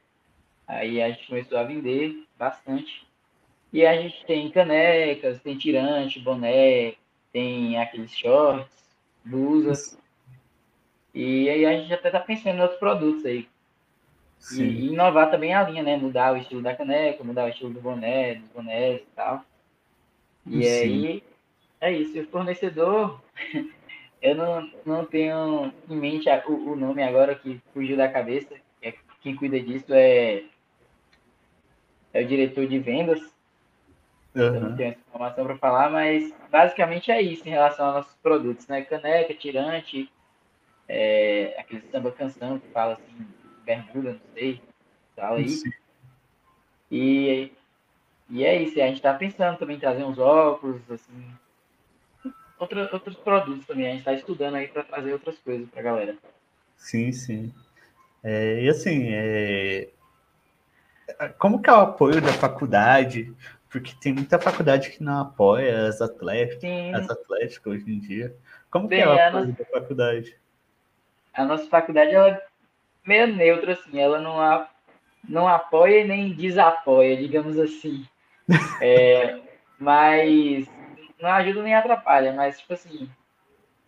aí 0.67 1.01
a 1.01 1.09
gente 1.11 1.27
começou 1.27 1.59
a 1.59 1.65
vender 1.65 2.25
bastante. 2.39 3.07
E 3.73 3.87
a 3.87 4.01
gente 4.01 4.25
tem 4.27 4.51
canecas, 4.51 5.41
tem 5.41 5.57
tirante, 5.57 6.19
boné, 6.19 6.95
tem 7.33 7.79
aqueles 7.79 8.17
shorts, 8.17 8.69
blusas. 9.25 9.99
E 11.15 11.49
aí 11.49 11.65
a 11.67 11.73
gente 11.73 11.93
até 11.93 12.09
está 12.09 12.21
pensando 12.21 12.59
em 12.59 12.63
outros 12.63 12.79
produtos 12.79 13.25
aí. 13.25 13.49
E, 14.53 14.63
e, 14.63 14.87
inovar 14.93 15.31
também 15.31 15.55
a 15.55 15.63
linha, 15.69 15.83
né? 15.83 15.97
Mudar 15.97 16.33
o 16.33 16.37
estilo 16.37 16.63
da 16.63 16.75
caneca, 16.75 17.23
mudar 17.23 17.45
o 17.45 17.49
estilo 17.49 17.71
do 17.71 17.81
boné, 17.81 18.37
dos 18.37 18.49
bonés 18.49 19.03
e 19.03 19.07
tal. 19.15 19.45
E 20.47 20.65
Sim. 20.65 20.69
aí 20.69 21.23
é 21.81 21.93
isso. 21.93 22.17
E 22.17 22.21
o 22.21 22.29
fornecedor, 22.29 23.21
eu 24.23 24.35
não, 24.35 24.71
não 24.85 25.05
tenho 25.05 25.73
em 25.89 25.97
mente 25.97 26.29
o, 26.49 26.73
o 26.73 26.77
nome 26.77 27.03
agora 27.03 27.35
que 27.35 27.61
fugiu 27.73 27.97
da 27.97 28.09
cabeça. 28.09 28.55
É, 28.83 28.95
quem 29.21 29.37
cuida 29.37 29.61
disso 29.61 29.93
é, 29.93 30.45
é 32.13 32.23
o 32.23 32.27
diretor 32.27 32.67
de 32.67 32.79
vendas. 32.79 33.21
Uhum. 34.35 34.43
Eu 34.43 34.61
não 34.61 34.77
tenho 34.77 34.91
essa 34.91 35.01
informação 35.01 35.45
para 35.45 35.59
falar, 35.59 35.91
mas 35.91 36.33
basicamente 36.51 37.11
é 37.11 37.21
isso 37.21 37.47
em 37.47 37.51
relação 37.51 37.87
aos 37.87 37.95
nossos 37.97 38.15
produtos, 38.23 38.67
né? 38.69 38.83
Caneca, 38.83 39.35
tirante, 39.35 40.11
é, 40.89 41.55
aquele 41.59 41.83
samba 41.91 42.13
canção 42.13 42.59
que 42.59 42.69
fala 42.69 42.95
assim, 42.95 43.27
bermuda, 43.65 44.13
não 44.13 44.21
sei, 44.35 44.61
tal 45.17 45.35
aí. 45.35 45.63
E, 46.91 47.53
e 48.29 48.45
é 48.45 48.63
isso, 48.63 48.81
a 48.81 48.87
gente 48.87 48.97
está 48.97 49.15
pensando 49.15 49.59
também 49.59 49.77
em 49.77 49.81
trazer 49.81 50.05
uns 50.05 50.19
óculos, 50.19 50.81
assim, 50.91 51.33
outra, 52.59 52.89
outros 52.93 53.17
produtos 53.17 53.67
também, 53.67 53.87
a 53.87 53.91
gente 53.91 54.01
está 54.01 54.13
estudando 54.13 54.57
aí 54.57 54.69
para 54.69 54.85
trazer 54.85 55.13
outras 55.13 55.39
coisas 55.39 55.69
para 55.71 55.81
a 55.81 55.85
galera. 55.85 56.17
Sim, 56.77 57.13
sim. 57.13 57.53
É, 58.23 58.63
e 58.63 58.69
assim, 58.69 59.09
é... 59.13 59.89
como 61.39 61.61
que 61.63 61.71
é 61.71 61.73
o 61.73 61.81
apoio 61.81 62.21
da 62.21 62.33
faculdade? 62.33 63.33
Porque 63.71 63.95
tem 64.01 64.13
muita 64.13 64.39
faculdade 64.39 64.91
que 64.91 65.03
não 65.03 65.21
apoia 65.21 65.87
as 65.87 66.03
atléticas, 66.03 66.65
as 66.95 67.09
atléticas 67.09 67.73
hoje 67.73 67.85
em 67.91 68.01
dia. 68.01 68.37
Como 68.69 68.89
Bem, 68.89 69.03
que 69.03 69.09
é 69.09 69.27
apoio 69.29 69.47
nossa... 69.47 69.59
da 69.59 69.65
faculdade? 69.81 70.37
A 71.33 71.45
nossa 71.45 71.67
faculdade, 71.69 72.13
ela 72.13 72.29
é 72.31 72.43
meio 73.07 73.29
neutra, 73.29 73.73
assim, 73.73 73.99
ela 74.01 74.21
não, 74.21 74.41
a, 74.41 74.69
não 75.29 75.47
apoia 75.47 76.01
e 76.01 76.09
nem 76.09 76.33
desapoia, 76.33 77.17
digamos 77.17 77.59
assim. 77.59 78.05
É, 78.83 79.39
mas 79.79 80.67
não 81.21 81.31
ajuda 81.31 81.63
nem 81.63 81.75
atrapalha, 81.75 82.33
mas 82.33 82.59
tipo 82.59 82.73
assim, 82.73 83.09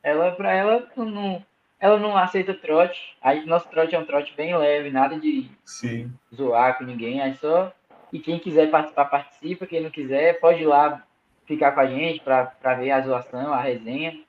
ela 0.03 0.31
para 0.33 0.53
ela 0.53 0.89
não, 0.97 1.45
ela 1.81 1.99
não 1.99 2.17
aceita 2.17 2.55
trote. 2.55 3.17
Aí 3.21 3.45
nosso 3.45 3.69
trote 3.69 3.97
é 3.97 3.99
um 3.99 4.05
trote 4.05 4.33
bem 4.37 4.57
leve, 4.57 4.91
nada 4.91 5.19
de 5.19 5.51
Sim. 5.65 6.13
zoar 6.33 6.79
com 6.79 6.85
ninguém, 6.85 7.21
aí 7.21 7.35
só 7.35 7.73
e 8.13 8.19
quem 8.19 8.39
quiser 8.39 8.71
participar 8.71 9.07
participa, 9.07 9.67
quem 9.67 9.81
não 9.81 9.91
quiser 9.91 10.39
pode 10.39 10.63
ir 10.63 10.67
lá 10.67 11.03
ficar 11.47 11.73
com 11.73 11.81
a 11.81 11.87
gente 11.87 12.21
para 12.21 12.75
ver 12.75 12.91
a 12.91 13.01
zoação, 13.01 13.53
a 13.53 13.61
resenha. 13.61 14.21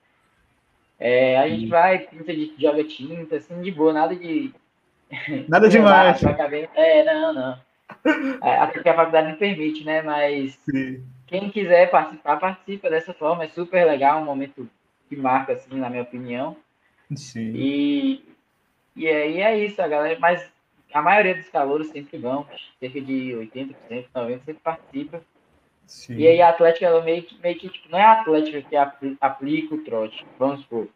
É, 0.98 1.38
a 1.38 1.48
gente 1.48 1.66
vai, 1.66 1.98
pinta 1.98 2.32
de 2.32 2.54
joga 2.58 2.84
tinta, 2.84 3.36
assim, 3.36 3.60
de 3.60 3.70
boa, 3.70 3.92
nada 3.92 4.14
de 4.14 4.54
Nada 5.48 5.68
demais. 5.68 6.20
É, 6.74 7.04
não, 7.04 7.32
não. 7.32 7.58
É, 8.42 8.58
até 8.58 8.82
que 8.82 8.88
a 8.88 8.94
faculdade 8.94 9.28
não 9.28 9.36
permite, 9.36 9.84
né? 9.84 10.02
Mas 10.02 10.58
Sim. 10.70 11.04
quem 11.26 11.50
quiser 11.50 11.90
participar, 11.90 12.36
participa 12.38 12.90
dessa 12.90 13.12
forma. 13.12 13.44
É 13.44 13.48
super 13.48 13.84
legal, 13.86 14.20
um 14.20 14.24
momento 14.24 14.68
que 15.08 15.16
marca, 15.16 15.52
assim, 15.52 15.78
na 15.78 15.90
minha 15.90 16.02
opinião. 16.02 16.56
Sim. 17.14 17.52
E, 17.54 18.24
e 18.96 19.08
aí 19.08 19.40
é 19.40 19.58
isso, 19.58 19.80
a 19.80 19.88
galera. 19.88 20.18
Mas 20.18 20.50
a 20.94 21.02
maioria 21.02 21.34
dos 21.34 21.48
calouros 21.48 21.88
sempre 21.88 22.16
vão, 22.18 22.46
cerca 22.78 23.00
de 23.00 23.32
80%, 23.32 24.06
90% 24.14 24.44
sempre 24.44 24.62
participa. 24.62 25.20
Sim. 25.86 26.14
E 26.14 26.28
aí 26.28 26.40
a 26.40 26.50
Atlética, 26.50 26.86
ela 26.86 27.02
meio 27.02 27.24
que, 27.24 27.36
meio 27.40 27.58
que 27.58 27.68
tipo, 27.68 27.90
não 27.90 27.98
é 27.98 28.04
a 28.04 28.20
Atlética 28.20 28.62
que 28.62 28.76
aplica 29.20 29.74
o 29.74 29.84
trote, 29.84 30.24
vamos 30.38 30.62
supor. 30.62 30.88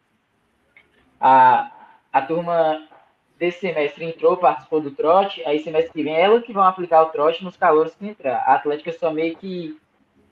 A, 1.21 1.73
a 2.13 2.23
turma 2.23 2.89
desse 3.37 3.59
semestre 3.59 4.05
entrou, 4.05 4.37
participou 4.37 4.81
do 4.81 4.93
trote, 4.93 5.45
aí 5.45 5.59
semestre 5.59 5.93
que 5.93 6.03
vem 6.05 6.15
é 6.15 6.23
ela 6.23 6.41
que 6.41 6.53
vão 6.53 6.63
aplicar 6.63 7.03
o 7.03 7.07
trote 7.07 7.43
nos 7.43 7.57
calores 7.57 7.95
que 7.97 8.07
entrar. 8.07 8.37
A 8.47 8.55
Atlética 8.55 8.93
só 8.93 9.11
meio 9.11 9.37
que, 9.37 9.77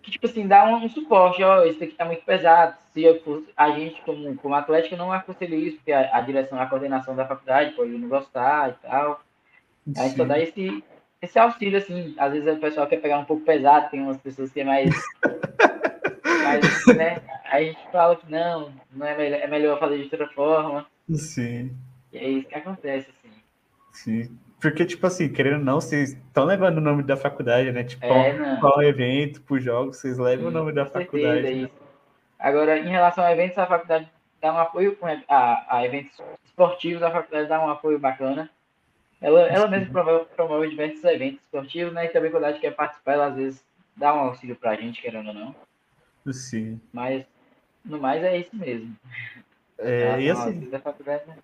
que 0.00 0.12
tipo 0.12 0.26
assim, 0.26 0.46
dá 0.46 0.64
um, 0.64 0.76
um 0.76 0.88
suporte, 0.88 1.42
ó, 1.42 1.64
isso 1.64 1.82
aqui 1.82 1.94
tá 1.94 2.04
muito 2.04 2.24
pesado. 2.24 2.76
Se 2.94 3.02
eu, 3.02 3.20
a 3.56 3.72
gente, 3.72 4.00
como, 4.02 4.36
como 4.36 4.54
Atlética, 4.54 4.96
não 4.96 5.10
aconselha 5.10 5.56
isso, 5.56 5.76
porque 5.78 5.92
a, 5.92 6.16
a, 6.16 6.20
direção, 6.20 6.60
a 6.60 6.66
coordenação 6.66 7.16
da 7.16 7.26
faculdade 7.26 7.74
pode 7.74 7.90
não 7.90 8.08
gostar 8.08 8.70
e 8.70 8.86
tal. 8.86 9.25
Sim. 9.86 10.00
Aí 10.00 10.10
só 10.10 10.24
dá 10.24 10.38
esse, 10.38 10.84
esse 11.22 11.38
auxílio, 11.38 11.78
assim, 11.78 12.14
às 12.18 12.32
vezes 12.32 12.56
o 12.56 12.60
pessoal 12.60 12.86
quer 12.86 13.00
pegar 13.00 13.18
um 13.18 13.24
pouco 13.24 13.44
pesado, 13.44 13.90
tem 13.90 14.02
umas 14.02 14.18
pessoas 14.18 14.50
que 14.52 14.60
é 14.60 14.64
mais... 14.64 14.90
mais 16.44 16.96
né? 16.96 17.22
Aí 17.44 17.68
a 17.68 17.72
gente 17.72 17.92
fala 17.92 18.16
que 18.16 18.30
não, 18.30 18.72
não 18.92 19.06
é 19.06 19.16
melhor, 19.16 19.40
é 19.40 19.46
melhor 19.46 19.78
fazer 19.78 19.98
de 19.98 20.04
outra 20.04 20.28
forma. 20.28 20.86
Sim. 21.14 21.76
E 22.12 22.18
é 22.18 22.28
isso 22.28 22.48
que 22.48 22.54
acontece, 22.54 23.10
assim. 23.10 23.34
Sim. 23.92 24.38
Porque, 24.60 24.84
tipo 24.84 25.06
assim, 25.06 25.28
querendo 25.28 25.58
ou 25.58 25.64
não, 25.64 25.80
vocês 25.80 26.12
estão 26.12 26.44
levando 26.44 26.78
o 26.78 26.80
nome 26.80 27.02
da 27.02 27.16
faculdade, 27.16 27.70
né? 27.72 27.84
Tipo, 27.84 28.04
é, 28.06 28.56
qual, 28.58 28.82
evento, 28.82 29.42
por 29.42 29.60
jogos, 29.60 29.98
vocês 29.98 30.18
levam 30.18 30.46
Sim, 30.46 30.50
o 30.50 30.58
nome 30.58 30.72
da 30.72 30.86
faculdade. 30.86 31.42
Certeza, 31.42 31.62
né? 31.62 31.70
Agora, 32.38 32.78
em 32.78 32.88
relação 32.88 33.24
a 33.24 33.32
eventos, 33.32 33.58
a 33.58 33.66
faculdade 33.66 34.08
dá 34.40 34.52
um 34.52 34.58
apoio 34.58 34.96
a, 35.28 35.76
a 35.76 35.84
eventos 35.84 36.18
esportivos, 36.44 37.02
a 37.02 37.10
faculdade 37.10 37.48
dá 37.48 37.64
um 37.64 37.70
apoio 37.70 37.98
bacana. 37.98 38.50
Ela, 39.20 39.42
ela 39.48 39.68
mesma 39.68 39.92
promove, 39.92 40.24
promove 40.36 40.68
diversos 40.68 41.02
eventos 41.04 41.40
esportivos, 41.42 41.92
né? 41.92 42.06
E 42.06 42.08
também 42.08 42.30
quando 42.30 42.44
a 42.44 42.52
gente 42.52 42.60
quer 42.60 42.74
participar, 42.74 43.12
ela 43.12 43.26
às 43.26 43.36
vezes 43.36 43.64
dá 43.96 44.14
um 44.14 44.20
auxílio 44.20 44.56
pra 44.56 44.76
gente, 44.76 45.00
querendo 45.00 45.28
ou 45.28 45.34
não. 45.34 45.54
Sim. 46.30 46.80
Mas, 46.92 47.24
no 47.84 47.98
mais, 47.98 48.22
é 48.22 48.36
isso 48.38 48.54
mesmo. 48.54 48.94
É, 49.78 50.20
e 50.20 50.30
assim... 50.30 50.68
Da 50.68 50.80
faculdade, 50.80 51.24
né? 51.26 51.36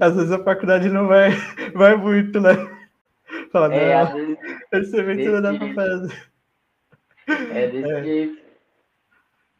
Às 0.00 0.14
vezes 0.14 0.30
a 0.30 0.42
faculdade 0.42 0.88
não 0.88 1.08
vai, 1.08 1.30
vai 1.74 1.96
muito, 1.96 2.40
né? 2.40 2.50
Fala, 3.50 3.74
é, 3.74 4.04
não, 4.04 4.12
vezes, 4.12 4.38
esse 4.72 4.96
evento 4.96 5.30
não 5.30 5.42
dá 5.42 5.58
pra 5.58 5.74
fazer. 5.74 6.30
É 7.26 7.66
desse 7.68 7.90
é. 7.90 8.02
jeito. 8.02 8.42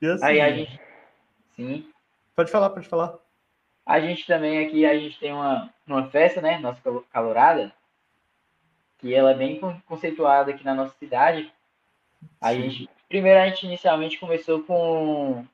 E 0.03 0.07
assim, 0.07 0.25
Aí 0.25 0.41
a 0.41 0.51
gente. 0.51 0.81
Sim. 1.57 1.91
Pode 2.35 2.51
falar, 2.51 2.71
pode 2.71 2.88
falar. 2.88 3.19
A 3.85 4.01
gente 4.01 4.27
também 4.27 4.64
aqui, 4.64 4.87
a 4.87 4.97
gente 4.97 5.18
tem 5.18 5.33
uma, 5.33 5.68
uma 5.87 6.09
festa, 6.09 6.40
né? 6.40 6.59
Nossa 6.59 6.81
calorada, 7.12 7.73
que 8.99 9.12
ela 9.12 9.33
é 9.33 9.35
bem 9.35 9.61
conceituada 9.87 10.53
aqui 10.53 10.64
na 10.64 10.75
nossa 10.75 10.95
cidade. 10.99 11.53
A 12.40 12.55
gente, 12.55 12.88
primeiro 13.09 13.40
a 13.40 13.49
gente 13.49 13.66
inicialmente 13.66 14.18
começou 14.18 14.62
com 14.62 15.45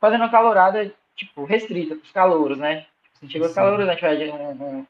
fazendo 0.00 0.20
uma 0.20 0.30
calorada, 0.30 0.92
tipo, 1.16 1.44
restrita 1.44 1.96
para 1.96 2.04
os 2.04 2.12
calouros, 2.12 2.58
né? 2.58 2.86
Se 3.14 3.28
chegou 3.28 3.52
calor, 3.52 3.80
a 3.80 3.92
gente 3.92 4.00
vai 4.00 4.30
um, 4.30 4.50
um, 4.50 4.86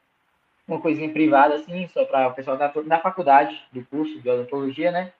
uma 0.67 0.79
coisinha 0.79 1.11
privada, 1.11 1.55
assim, 1.55 1.87
só 1.87 2.05
para 2.05 2.27
o 2.27 2.33
pessoal 2.33 2.57
da, 2.57 2.67
da 2.67 2.99
faculdade, 2.99 3.59
do 3.71 3.83
curso 3.85 4.19
de 4.21 4.29
odontologia, 4.29 4.91
né? 4.91 5.11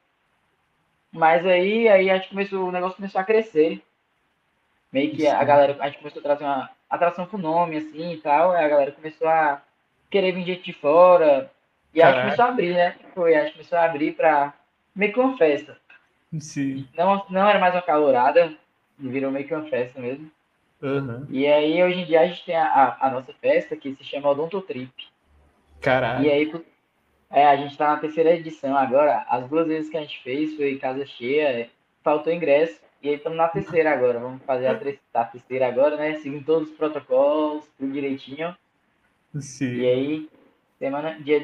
Mas 1.12 1.44
aí, 1.46 1.88
aí 1.88 2.10
a 2.10 2.18
gente 2.18 2.30
começou, 2.30 2.68
o 2.68 2.72
negócio 2.72 2.98
começou 2.98 3.20
a 3.20 3.24
crescer. 3.24 3.82
Meio 4.92 5.16
que 5.16 5.28
a 5.28 5.44
galera, 5.44 5.78
a 5.80 5.88
gente 5.88 6.00
começou 6.00 6.20
a 6.20 6.24
trazer 6.24 6.44
uma 6.44 6.70
atração 6.90 7.26
com 7.26 7.38
nome, 7.38 7.78
assim, 7.78 8.14
e 8.14 8.18
tal, 8.18 8.52
a 8.52 8.68
galera 8.68 8.92
começou 8.92 9.28
a 9.28 9.62
querer 10.10 10.32
vir 10.32 10.46
gente 10.46 10.64
de 10.64 10.74
fora, 10.74 11.52
e 11.94 12.02
a 12.02 12.12
gente 12.12 12.22
começou 12.22 12.46
a 12.46 12.48
abrir, 12.50 12.74
né? 12.74 12.96
Foi, 13.14 13.36
a 13.36 13.44
gente 13.44 13.54
começou 13.54 13.78
a 13.78 13.86
abrir 13.86 14.14
para 14.14 14.54
meio 14.96 15.14
que 15.14 15.20
uma 15.20 15.38
festa. 15.38 15.78
Sim. 16.40 16.88
Não, 16.96 17.26
não 17.30 17.48
era 17.48 17.60
mais 17.60 17.74
uma 17.74 17.82
calorada, 17.82 18.54
virou 18.98 19.32
meio 19.32 19.48
que 19.48 19.54
uma 19.54 19.70
festa 19.70 20.00
mesmo. 20.00 20.30
Uhum. 20.82 21.26
E 21.30 21.46
aí, 21.46 21.84
hoje 21.84 22.02
em 22.02 22.06
dia, 22.06 22.22
a 22.22 22.28
gente 22.28 22.46
tem 22.46 22.56
a, 22.56 22.98
a 23.00 23.10
nossa 23.10 23.34
festa 23.34 23.76
que 23.76 23.96
se 23.96 24.04
chama 24.04 24.30
Odontotrip. 24.30 24.92
Caralho. 25.82 26.26
E 26.26 26.32
aí, 26.32 26.52
é, 27.32 27.46
a 27.46 27.56
gente 27.56 27.78
tá 27.78 27.90
na 27.90 27.98
terceira 27.98 28.32
edição 28.36 28.78
agora. 28.78 29.26
As 29.28 29.48
duas 29.48 29.68
vezes 29.68 29.90
que 29.90 29.98
a 29.98 30.02
gente 30.02 30.22
fez 30.24 30.56
foi 30.56 30.78
casa 30.78 31.06
cheia, 31.06 31.70
faltou 32.04 32.32
ingresso. 32.32 32.80
E 33.02 33.10
aí 33.10 33.16
estamos 33.16 33.38
na 33.38 33.48
terceira 33.48 33.92
agora. 33.92 34.20
Vamos 34.20 34.44
fazer 34.44 34.68
a, 34.68 35.22
a 35.22 35.26
terceira 35.26 35.68
agora, 35.68 35.96
né? 35.96 36.16
Seguindo 36.16 36.46
todos 36.46 36.70
os 36.70 36.76
protocolos, 36.76 37.66
tudo 37.78 37.94
direitinho. 37.94 38.56
Sim. 39.40 39.76
E 39.76 39.88
aí, 39.88 40.30
semana, 40.78 41.18
dia, 41.20 41.40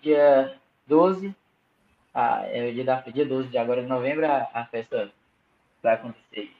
dia 0.00 0.54
12, 0.86 1.34
ah, 2.14 2.42
é 2.46 2.68
o 2.68 2.72
dia, 2.72 2.84
da, 2.84 3.00
dia 3.00 3.24
12 3.24 3.48
de 3.48 3.58
agora 3.58 3.82
de 3.82 3.88
novembro, 3.88 4.26
a, 4.26 4.48
a 4.52 4.64
festa 4.66 5.10
vai 5.82 5.94
acontecer. 5.94 6.50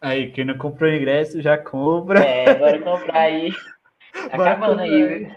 Aí, 0.00 0.30
quem 0.30 0.44
não 0.44 0.56
comprou 0.56 0.90
ingresso 0.90 1.42
já 1.42 1.58
compra. 1.58 2.20
É, 2.20 2.54
bora 2.54 2.80
comprar 2.80 3.20
aí. 3.20 3.52
Tá 4.14 4.36
bora 4.36 4.52
acabando 4.52 4.78
comprar. 4.78 4.94
aí. 4.94 5.36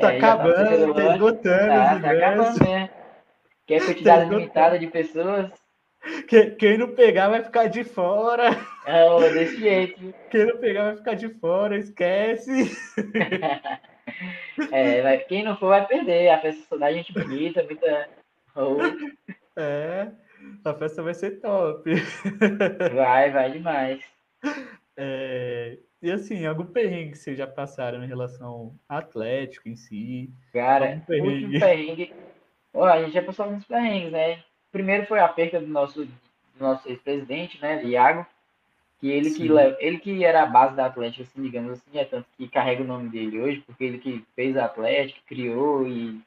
Tá 0.00 0.12
é, 0.12 0.16
acabando, 0.16 0.94
tá, 0.94 1.02
tá 1.02 1.12
esgotando. 1.12 1.68
Tá, 1.68 2.00
tá 2.00 2.10
acabando, 2.10 2.64
né? 2.64 2.90
Quer 3.66 3.84
quantidade 3.84 4.30
tá 4.30 4.36
limitada 4.36 4.78
de 4.78 4.86
pessoas? 4.86 5.50
Quem 6.58 6.78
não 6.78 6.94
pegar 6.94 7.28
vai 7.28 7.42
ficar 7.42 7.66
de 7.66 7.84
fora. 7.84 8.50
É, 8.86 9.32
desse 9.32 9.60
jeito. 9.60 10.14
Quem 10.30 10.46
não 10.46 10.56
pegar 10.56 10.84
vai 10.84 10.96
ficar 10.96 11.14
de 11.14 11.28
fora, 11.28 11.76
esquece. 11.76 12.50
é, 14.72 15.02
vai, 15.02 15.18
quem 15.18 15.44
não 15.44 15.56
for 15.56 15.68
vai 15.68 15.86
perder. 15.86 16.30
A 16.30 16.40
festa 16.40 16.62
só 16.68 16.76
dá 16.76 16.92
gente 16.92 17.12
bonita, 17.12 17.62
muita. 17.64 18.08
É. 19.56 20.08
A 20.64 20.74
festa 20.74 21.02
vai 21.02 21.14
ser 21.14 21.40
top. 21.40 21.92
Vai, 22.94 23.30
vai 23.30 23.50
demais. 23.50 24.02
É, 24.96 25.78
e 26.02 26.10
assim, 26.10 26.46
algum 26.46 26.64
perrengue 26.64 27.12
que 27.12 27.18
vocês 27.18 27.36
já 27.36 27.46
passaram 27.46 28.02
em 28.02 28.06
relação 28.06 28.48
ao 28.48 28.74
Atlético 28.88 29.68
em 29.68 29.76
si? 29.76 30.32
Cara, 30.52 30.88
algum 30.88 31.00
perrengue? 31.00 31.44
último 31.44 31.60
perrengue. 31.60 32.14
Ó, 32.72 32.84
a 32.84 33.02
gente 33.02 33.12
já 33.12 33.22
passou 33.22 33.44
alguns 33.44 33.66
perrengues, 33.66 34.12
né? 34.12 34.42
Primeiro 34.72 35.06
foi 35.06 35.20
a 35.20 35.28
perda 35.28 35.60
do 35.60 35.66
nosso, 35.66 36.04
do 36.04 36.10
nosso 36.58 36.88
ex-presidente, 36.88 37.60
né, 37.60 37.84
Iago, 37.84 38.24
que 39.00 39.10
ele 39.10 39.30
que, 39.30 39.48
ele 39.78 39.98
que 39.98 40.24
era 40.24 40.42
a 40.42 40.46
base 40.46 40.76
da 40.76 40.86
Atlética, 40.86 41.24
assim, 41.24 41.42
digamos 41.42 41.72
assim, 41.72 41.98
é 41.98 42.04
tanto 42.04 42.26
que 42.36 42.48
carrega 42.48 42.82
o 42.82 42.86
nome 42.86 43.08
dele 43.08 43.40
hoje, 43.40 43.62
porque 43.66 43.84
ele 43.84 43.98
que 43.98 44.24
fez 44.36 44.56
a 44.56 44.66
Atlético, 44.66 45.20
criou 45.26 45.86
e 45.86 46.20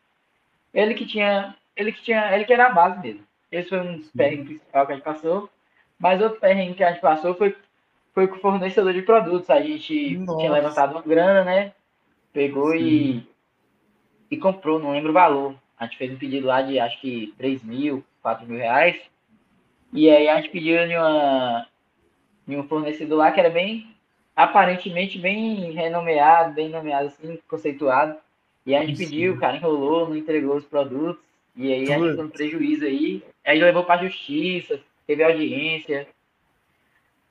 ele 0.74 0.96
que 0.96 1.06
tinha, 1.06 1.56
ele 1.76 1.92
que 1.92 2.02
tinha, 2.02 2.34
ele 2.34 2.46
que 2.46 2.54
era 2.54 2.68
a 2.68 2.74
base 2.74 3.00
mesmo. 3.00 3.24
Esse 3.52 3.70
foi 3.70 3.80
um 3.80 3.98
dos 3.98 4.10
perrengues 4.10 4.46
principais 4.48 4.88
que 4.88 4.92
a 4.92 4.96
gente 4.96 5.04
passou. 5.04 5.50
Mas 6.00 6.22
outro 6.22 6.40
perrengue 6.40 6.74
que 6.74 6.84
a 6.84 6.92
gente 6.92 7.02
passou 7.02 7.36
foi, 7.36 7.56
foi 8.14 8.28
com 8.28 8.36
o 8.36 8.40
fornecedor 8.40 8.94
de 8.94 9.04
produtos. 9.04 9.50
A 9.50 9.62
gente 9.62 10.18
Nossa. 10.18 10.40
tinha 10.40 10.52
levantado 10.52 10.92
uma 10.92 11.02
grana, 11.02 11.44
né? 11.44 11.72
Pegou 12.34 12.76
e, 12.76 13.26
e 14.30 14.38
comprou, 14.38 14.80
não 14.80 14.92
lembro 14.92 15.12
o 15.12 15.14
valor. 15.14 15.56
A 15.84 15.86
gente 15.86 15.98
fez 15.98 16.12
um 16.12 16.18
pedido 16.18 16.48
lá 16.48 16.62
de 16.62 16.80
acho 16.80 17.00
que 17.00 17.34
3 17.38 17.64
mil, 17.64 18.04
4 18.22 18.48
mil 18.48 18.58
reais. 18.58 19.00
E 19.92 20.10
aí 20.10 20.28
a 20.28 20.38
gente 20.38 20.50
pediu 20.50 20.78
em, 20.78 20.98
uma, 20.98 21.68
em 22.48 22.58
um 22.58 22.68
fornecedor 22.68 23.18
lá 23.18 23.32
que 23.32 23.40
era 23.40 23.50
bem, 23.50 23.94
aparentemente 24.36 25.20
bem 25.20 25.72
renomeado, 25.72 26.54
bem 26.54 26.70
nomeado 26.70 27.08
assim, 27.08 27.38
conceituado. 27.48 28.18
E 28.66 28.74
a 28.74 28.86
gente 28.86 28.98
Sim. 28.98 29.06
pediu, 29.06 29.34
o 29.34 29.40
cara 29.40 29.58
enrolou, 29.58 30.08
não 30.08 30.16
entregou 30.16 30.56
os 30.56 30.66
produtos. 30.66 31.22
E 31.56 31.72
aí 31.72 31.84
a 31.84 31.98
gente 31.98 32.10
ficou 32.12 32.26
um 32.26 32.30
prejuízo 32.30 32.86
aí. 32.86 33.24
Aí 33.46 33.60
levou 33.60 33.84
para 33.84 34.02
a 34.02 34.06
justiça, 34.06 34.80
teve 35.06 35.24
audiência. 35.24 36.08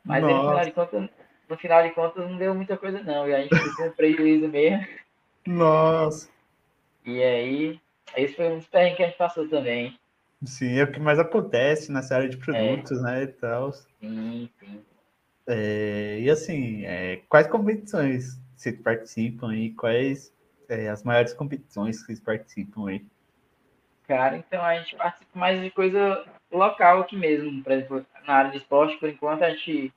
Mas 0.05 0.23
aí, 0.23 0.35
no 0.35 0.41
final, 0.41 0.65
de 0.65 0.71
contas, 0.73 1.11
no 1.49 1.57
final 1.57 1.83
de 1.83 1.91
contas 1.91 2.31
não 2.31 2.37
deu 2.37 2.55
muita 2.55 2.77
coisa 2.77 3.03
não. 3.03 3.27
E 3.27 3.35
a 3.35 3.41
gente 3.41 3.57
ficou 3.57 3.87
com 3.87 3.97
prejuízo 3.97 4.47
mesmo. 4.47 4.87
Nossa. 5.47 6.29
E 7.05 7.21
aí, 7.23 7.81
esse 8.17 8.35
foi 8.35 8.49
um 8.49 8.59
dos 8.59 8.67
perrengues 8.67 8.97
que 8.97 9.03
a 9.03 9.07
gente 9.07 9.19
passou 9.19 9.49
também. 9.49 9.99
Sim, 10.45 10.79
é 10.79 10.83
o 10.83 10.91
que 10.91 10.99
mais 10.99 11.19
acontece 11.19 11.93
nessa 11.93 12.17
área 12.17 12.29
de 12.29 12.37
produtos, 12.37 12.99
é. 12.99 13.03
né, 13.03 13.23
e 13.23 13.27
tal. 13.29 13.73
Sim, 13.73 14.49
sim. 14.59 14.83
É, 15.47 16.19
e 16.21 16.31
assim, 16.31 16.85
é, 16.85 17.21
quais 17.29 17.47
competições 17.47 18.41
vocês 18.57 18.81
participam 18.81 19.55
e 19.55 19.71
quais 19.71 20.33
é, 20.69 20.89
as 20.89 21.03
maiores 21.03 21.33
competições 21.33 22.01
que 22.01 22.07
vocês 22.07 22.21
participam 22.21 22.89
aí? 22.89 23.05
Cara, 24.07 24.37
então 24.37 24.63
a 24.63 24.79
gente 24.79 24.97
participa 24.97 25.39
mais 25.39 25.61
de 25.61 25.71
coisa 25.71 26.25
local 26.51 27.01
aqui 27.01 27.17
mesmo. 27.17 27.63
Por 27.63 27.73
exemplo, 27.73 28.07
na 28.27 28.35
área 28.35 28.51
de 28.51 28.59
esporte, 28.59 28.97
por 28.99 29.09
enquanto, 29.09 29.43
a 29.43 29.51
gente 29.51 29.93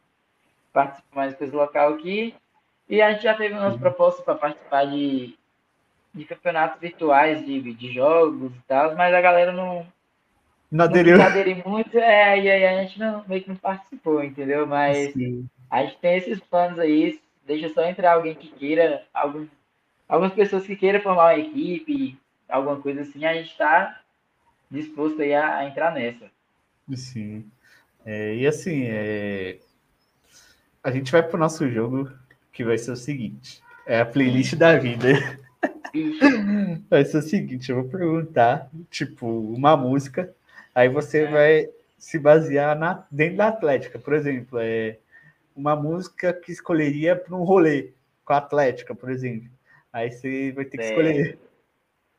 participa 0.72 1.08
mais 1.14 1.32
de 1.32 1.38
coisa 1.38 1.56
local 1.56 1.94
aqui. 1.94 2.36
E 2.88 3.02
a 3.02 3.12
gente 3.12 3.24
já 3.24 3.34
teve 3.34 3.54
umas 3.54 3.74
uhum. 3.74 3.80
propostas 3.80 4.24
para 4.24 4.36
participar 4.36 4.86
de, 4.86 5.38
de 6.16 6.24
campeonatos 6.24 6.80
virtuais 6.80 7.46
de, 7.46 7.74
de 7.74 7.94
jogos 7.94 8.52
e 8.56 8.62
tal, 8.68 8.96
mas 8.96 9.14
a 9.14 9.22
galera 9.22 9.52
não. 9.52 9.86
Não 10.72 10.86
aderiu. 10.86 11.18
Não 11.18 11.26
aderiu 11.26 11.62
muito, 11.66 11.98
é, 11.98 12.40
e 12.40 12.50
aí 12.50 12.66
a 12.66 12.82
gente 12.82 12.98
não, 12.98 13.24
meio 13.28 13.44
que 13.44 13.50
não 13.50 13.56
participou, 13.56 14.24
entendeu? 14.24 14.66
Mas 14.66 15.14
Sim. 15.14 15.48
a 15.70 15.84
gente 15.84 15.98
tem 16.00 16.18
esses 16.18 16.40
planos 16.40 16.80
aí, 16.80 17.20
deixa 17.46 17.70
só 17.70 17.86
entrar 17.86 18.14
alguém 18.14 18.34
que 18.34 18.48
queira, 18.48 19.04
algum, 19.14 19.46
algumas 20.08 20.34
pessoas 20.34 20.66
que 20.66 20.76
queiram 20.76 21.02
formar 21.02 21.36
uma 21.36 21.40
equipe, 21.40 22.18
alguma 22.50 22.78
coisa 22.82 23.02
assim, 23.02 23.26
a 23.26 23.34
gente 23.34 23.52
está 23.52 24.02
disposto 24.72 25.22
aí 25.22 25.34
a, 25.34 25.58
a, 25.58 25.66
entrar 25.66 25.94
nessa. 25.94 26.32
Sim. 26.94 27.46
É, 28.06 28.36
e 28.36 28.48
assim, 28.48 28.86
é... 28.86 29.58
a 30.84 30.92
gente 30.92 31.12
vai 31.12 31.24
para 31.24 31.36
o 31.36 31.40
nosso 31.40 31.70
jogo, 31.70 32.10
que 32.52 32.64
vai 32.64 32.78
ser 32.78 32.92
o 32.92 32.98
seguinte: 32.98 33.62
é 33.86 34.02
a 34.02 34.06
playlist 34.06 34.56
da 34.56 34.78
vida. 34.78 35.10
vai 36.90 37.06
ser 37.06 37.18
o 37.18 37.22
seguinte: 37.22 37.70
eu 37.70 37.82
vou 37.82 37.90
perguntar, 37.90 38.70
tipo, 38.90 39.28
uma 39.28 39.76
música, 39.78 40.34
aí 40.74 40.90
você 40.90 41.24
é. 41.24 41.32
vai 41.32 41.70
se 41.98 42.20
basear 42.20 42.78
na, 42.78 43.06
dentro 43.10 43.38
da 43.38 43.48
Atlética. 43.48 43.98
Por 43.98 44.14
exemplo, 44.14 44.60
é 44.60 44.98
uma 45.56 45.76
música 45.76 46.34
que 46.34 46.52
escolheria 46.52 47.16
para 47.16 47.36
um 47.36 47.44
rolê 47.44 47.94
com 48.24 48.34
a 48.34 48.38
Atlética, 48.38 48.94
por 48.94 49.10
exemplo. 49.10 49.50
Aí 49.92 50.12
você 50.12 50.52
vai 50.52 50.66
ter 50.66 50.78
que 50.78 50.84
é. 50.84 50.90
escolher. 50.90 51.40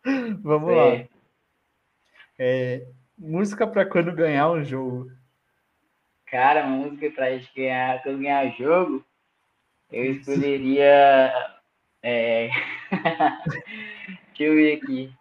Vamos 0.43 0.75
lá. 0.75 1.05
É, 2.39 2.87
música 3.19 3.67
para 3.67 3.85
quando 3.85 4.13
ganhar 4.13 4.51
um 4.51 4.65
jogo. 4.65 5.11
Cara, 6.27 6.67
música 6.67 7.11
para 7.11 7.39
gente 7.39 7.51
ganhar, 7.55 8.03
quando 8.03 8.19
ganhar 8.19 8.51
jogo, 8.57 9.05
eu 9.91 10.05
escolheria. 10.13 11.33
É... 12.09 12.51
Deixa 14.39 14.45
eu 14.45 14.55
ver 14.55 14.77
aqui. 14.77 15.13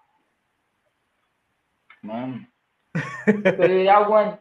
Mano. 2.04 2.46
Alguma. 3.92 4.38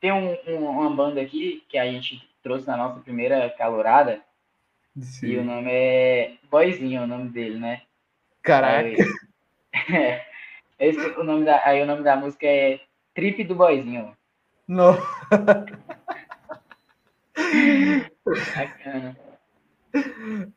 Tem 0.00 0.10
um, 0.10 0.36
um, 0.48 0.68
uma 0.70 0.90
banda 0.90 1.20
aqui 1.20 1.64
que 1.68 1.78
a 1.78 1.84
gente 1.84 2.28
trouxe 2.42 2.66
na 2.66 2.76
nossa 2.76 2.98
primeira 2.98 3.48
calorada. 3.50 4.20
Sim. 5.00 5.26
E 5.28 5.38
o 5.38 5.44
nome 5.44 5.70
é 5.70 6.34
Boizinho, 6.50 7.04
o 7.04 7.06
nome 7.06 7.30
dele, 7.30 7.60
né? 7.60 7.82
Caraca. 8.42 8.88
Aí, 8.88 8.96
é, 9.94 10.26
esse, 10.80 10.98
o 11.12 11.22
nome 11.22 11.44
da, 11.44 11.64
aí 11.64 11.80
o 11.80 11.86
nome 11.86 12.02
da 12.02 12.16
música 12.16 12.44
é 12.44 12.80
Trip 13.14 13.44
do 13.44 13.54
Boizinho. 13.54 14.16
Não. 14.66 14.96
Bacana. 18.56 19.16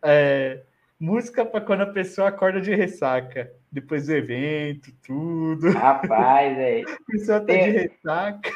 É, 0.02 0.64
música 1.00 1.46
para 1.46 1.62
quando 1.62 1.82
a 1.82 1.88
pessoa 1.88 2.30
acorda 2.30 2.62
de 2.62 2.74
ressaca. 2.74 3.52
Depois 3.72 4.08
do 4.08 4.14
evento, 4.14 4.92
tudo. 5.06 5.72
Rapaz, 5.72 6.56
é. 6.58 6.82
A 6.82 7.12
pessoa 7.12 7.40
tá 7.40 7.46
tem, 7.46 7.72
de 7.72 7.78
ressaca. 7.78 8.52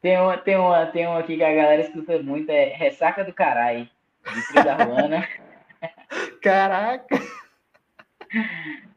Tem 0.00 0.18
uma, 0.18 0.36
tem, 0.38 0.56
uma, 0.56 0.86
tem 0.86 1.06
uma 1.06 1.20
aqui 1.20 1.36
que 1.36 1.44
a 1.44 1.54
galera 1.54 1.82
escuta 1.82 2.20
muito, 2.22 2.50
é 2.50 2.74
Ressaca 2.74 3.24
do 3.24 3.32
Carai, 3.32 3.88
de 4.24 4.64
da 4.64 4.84
Ruana. 4.84 5.28
Caraca! 6.42 7.16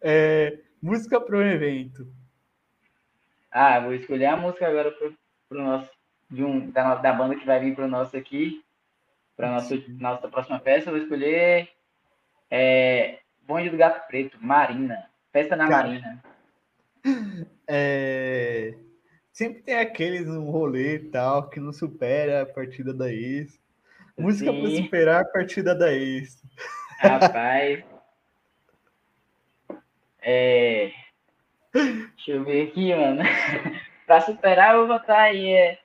É, 0.00 0.60
música 0.80 1.20
para 1.20 1.36
o 1.36 1.42
evento. 1.42 2.06
Ah, 3.50 3.80
vou 3.80 3.92
escolher 3.92 4.26
a 4.26 4.36
música 4.36 4.68
agora 4.68 4.92
pro, 4.92 5.12
pro 5.48 5.62
nosso 5.62 5.90
de 6.30 6.42
um 6.42 6.70
da, 6.70 6.94
da 6.94 7.12
banda 7.12 7.34
que 7.34 7.44
vai 7.44 7.60
vir 7.60 7.74
para 7.74 7.84
o 7.84 7.88
nosso 7.88 8.16
aqui, 8.16 8.64
para 9.36 9.50
nossa 9.50 9.74
nossa 9.98 10.28
próxima 10.28 10.58
festa. 10.60 10.90
Vou 10.90 11.00
escolher 11.00 11.68
é, 12.54 13.20
Bonde 13.46 13.70
do 13.70 13.78
Gato 13.78 14.06
Preto, 14.06 14.36
Marina, 14.38 15.06
festa 15.32 15.56
na 15.56 15.66
Cara, 15.66 15.88
Marina. 15.88 16.22
É, 17.66 18.74
sempre 19.32 19.62
tem 19.62 19.76
aqueles 19.76 20.28
um 20.28 20.50
rolê 20.50 20.96
e 20.96 20.98
tal 20.98 21.48
que 21.48 21.58
não 21.58 21.72
supera 21.72 22.42
a 22.42 22.46
partida 22.46 22.92
da 22.92 23.10
ex. 23.10 23.58
Música 24.18 24.52
para 24.52 24.70
superar 24.70 25.22
a 25.22 25.24
partida 25.24 25.74
da 25.74 25.90
ex. 25.94 26.42
Rapaz. 26.98 27.82
É... 30.20 30.92
Deixa 31.72 32.32
eu 32.32 32.44
ver 32.44 32.68
aqui, 32.68 32.94
mano. 32.94 33.22
pra 34.06 34.20
superar, 34.20 34.74
eu 34.74 34.86
vou 34.86 34.98
botar 34.98 35.22
aí 35.22 35.50
é... 35.50 35.78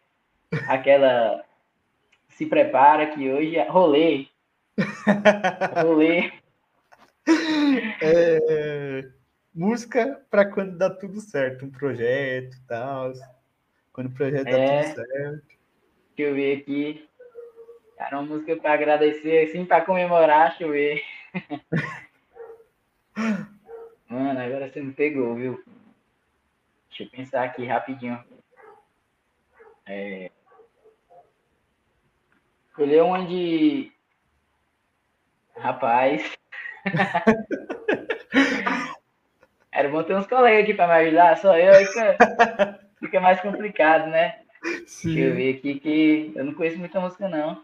aquela. 0.68 1.46
Se 2.28 2.46
prepara 2.46 3.08
que 3.08 3.32
hoje 3.32 3.56
é 3.56 3.70
rolê. 3.70 4.28
rolê. 5.82 6.30
É... 8.02 9.10
Música 9.54 10.26
para 10.30 10.52
quando 10.52 10.78
dá 10.78 10.90
tudo 10.90 11.20
certo, 11.20 11.66
um 11.66 11.72
projeto 11.72 12.56
e 12.56 12.62
tal. 12.68 13.12
Quando 13.92 14.08
o 14.08 14.14
projeto 14.14 14.48
é... 14.48 14.52
dá 14.52 14.84
tudo 14.84 14.96
certo. 14.96 15.48
Deixa 16.16 16.32
eu 16.32 16.36
ver 16.36 16.60
aqui. 16.60 17.10
Cara, 17.98 18.20
uma 18.20 18.28
música 18.28 18.56
para 18.58 18.74
agradecer, 18.74 19.48
assim, 19.48 19.66
para 19.66 19.84
comemorar, 19.84 20.50
deixa 20.50 20.64
eu 20.64 20.72
ver. 20.72 21.04
Mano, 24.08 24.40
agora 24.40 24.72
você 24.72 24.82
me 24.82 24.94
pegou, 24.94 25.36
viu? 25.36 25.62
Deixa 26.90 27.04
eu 27.04 27.10
pensar 27.10 27.44
aqui 27.44 27.66
rapidinho. 27.66 28.24
É... 29.86 30.32
Escolher 32.68 33.02
uma 33.02 33.26
de. 33.26 33.92
Rapaz. 35.56 36.37
Era 39.72 39.90
bom 39.90 40.04
ter 40.04 40.16
uns 40.16 40.26
colegas 40.26 40.64
aqui 40.64 40.74
para 40.74 40.88
me 40.88 40.94
ajudar, 41.06 41.38
só 41.38 41.56
eu 41.58 41.74
fica, 41.86 42.18
fica 43.00 43.20
mais 43.20 43.40
complicado, 43.42 44.10
né? 44.10 44.40
Sim. 44.88 45.14
Deixa 45.14 45.30
eu 45.30 45.36
ver 45.36 45.56
aqui 45.56 45.80
que 45.80 46.32
eu 46.36 46.44
não 46.44 46.54
conheço 46.54 46.80
muita 46.80 47.00
música, 47.00 47.30
não. 47.30 47.64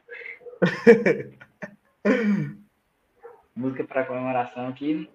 música 3.56 3.84
para 3.84 4.06
comemoração 4.06 4.68
aqui. 4.68 5.10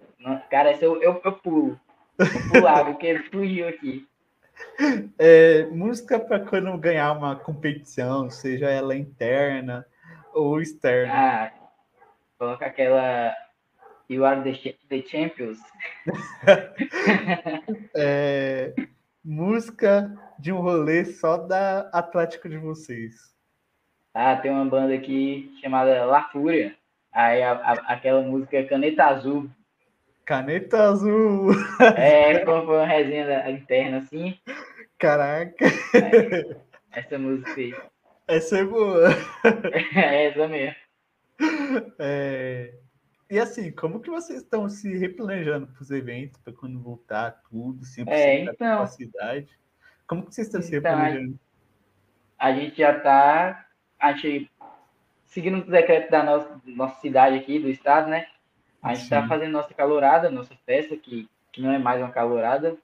Cara, 0.49 0.71
esse 0.71 0.83
eu, 0.83 1.01
eu, 1.01 1.21
eu 1.23 1.31
pulo. 1.33 1.79
Vou 2.17 2.27
pular, 2.51 2.83
porque 2.85 3.19
fugiu 3.31 3.69
aqui. 3.69 4.05
É, 5.17 5.65
música 5.67 6.19
para 6.19 6.41
quando 6.41 6.77
ganhar 6.77 7.13
uma 7.13 7.35
competição, 7.35 8.29
seja 8.29 8.69
ela 8.69 8.95
interna 8.95 9.85
ou 10.33 10.61
externa. 10.61 11.13
Ah, 11.13 11.51
coloca 12.37 12.65
aquela 12.65 13.33
You 14.09 14.25
are 14.25 14.41
the, 14.41 14.75
the 14.89 15.03
champions. 15.03 15.59
é, 17.95 18.73
música 19.23 20.11
de 20.39 20.51
um 20.51 20.61
rolê 20.61 21.05
só 21.05 21.37
da 21.37 21.81
Atlética 21.93 22.49
de 22.49 22.57
vocês. 22.57 23.35
Ah, 24.15 24.35
tem 24.35 24.49
uma 24.49 24.65
banda 24.65 24.95
aqui 24.95 25.55
chamada 25.61 26.05
La 26.05 26.23
Fúria. 26.29 26.75
Aí 27.13 27.43
a, 27.43 27.51
a, 27.51 27.73
aquela 27.93 28.23
música 28.23 28.63
Caneta 28.65 29.05
Azul. 29.05 29.47
Caneta 30.25 30.89
Azul! 30.89 31.51
É, 31.95 32.43
foi 32.45 32.61
uma 32.61 32.87
resenha 32.87 33.47
interna 33.51 33.97
assim. 33.97 34.39
Caraca! 34.97 35.65
É, 35.93 36.57
essa 36.99 37.19
música 37.19 37.53
aí. 37.61 37.75
Essa 38.27 38.57
é 38.57 38.63
boa. 38.63 39.09
É 39.95 40.25
essa 40.25 40.47
mesmo. 40.47 40.75
É... 41.99 42.73
E 43.29 43.39
assim, 43.39 43.71
como 43.71 43.99
que 43.99 44.09
vocês 44.09 44.41
estão 44.41 44.67
se 44.67 44.97
replanejando 44.97 45.67
para 45.67 45.81
os 45.81 45.91
eventos, 45.91 46.41
para 46.41 46.51
quando 46.51 46.79
voltar 46.79 47.41
tudo, 47.49 47.85
100% 47.85 48.07
é, 48.07 48.39
então, 48.39 48.53
da 48.53 48.57
capacidade? 48.57 49.47
Como 50.07 50.25
que 50.25 50.33
vocês 50.33 50.47
estão 50.47 50.59
então, 50.59 50.67
se 50.67 50.75
replanejando? 50.75 51.39
A 52.39 52.51
gente 52.53 52.77
já 52.77 52.97
está, 52.97 53.67
a 53.99 54.13
gente, 54.13 54.49
seguindo 55.25 55.59
o 55.59 55.69
decreto 55.69 56.09
da 56.09 56.23
nossa, 56.23 56.61
nossa 56.65 56.99
cidade 57.01 57.37
aqui, 57.37 57.59
do 57.59 57.69
estado, 57.69 58.09
né? 58.09 58.25
A 58.81 58.95
gente 58.95 59.03
está 59.03 59.27
fazendo 59.27 59.51
nossa 59.51 59.73
calorada, 59.73 60.31
nossa 60.31 60.55
festa, 60.65 60.97
que, 60.97 61.29
que 61.51 61.61
não 61.61 61.71
é 61.71 61.77
mais 61.77 62.01
uma 62.01 62.11
calorada. 62.11 62.77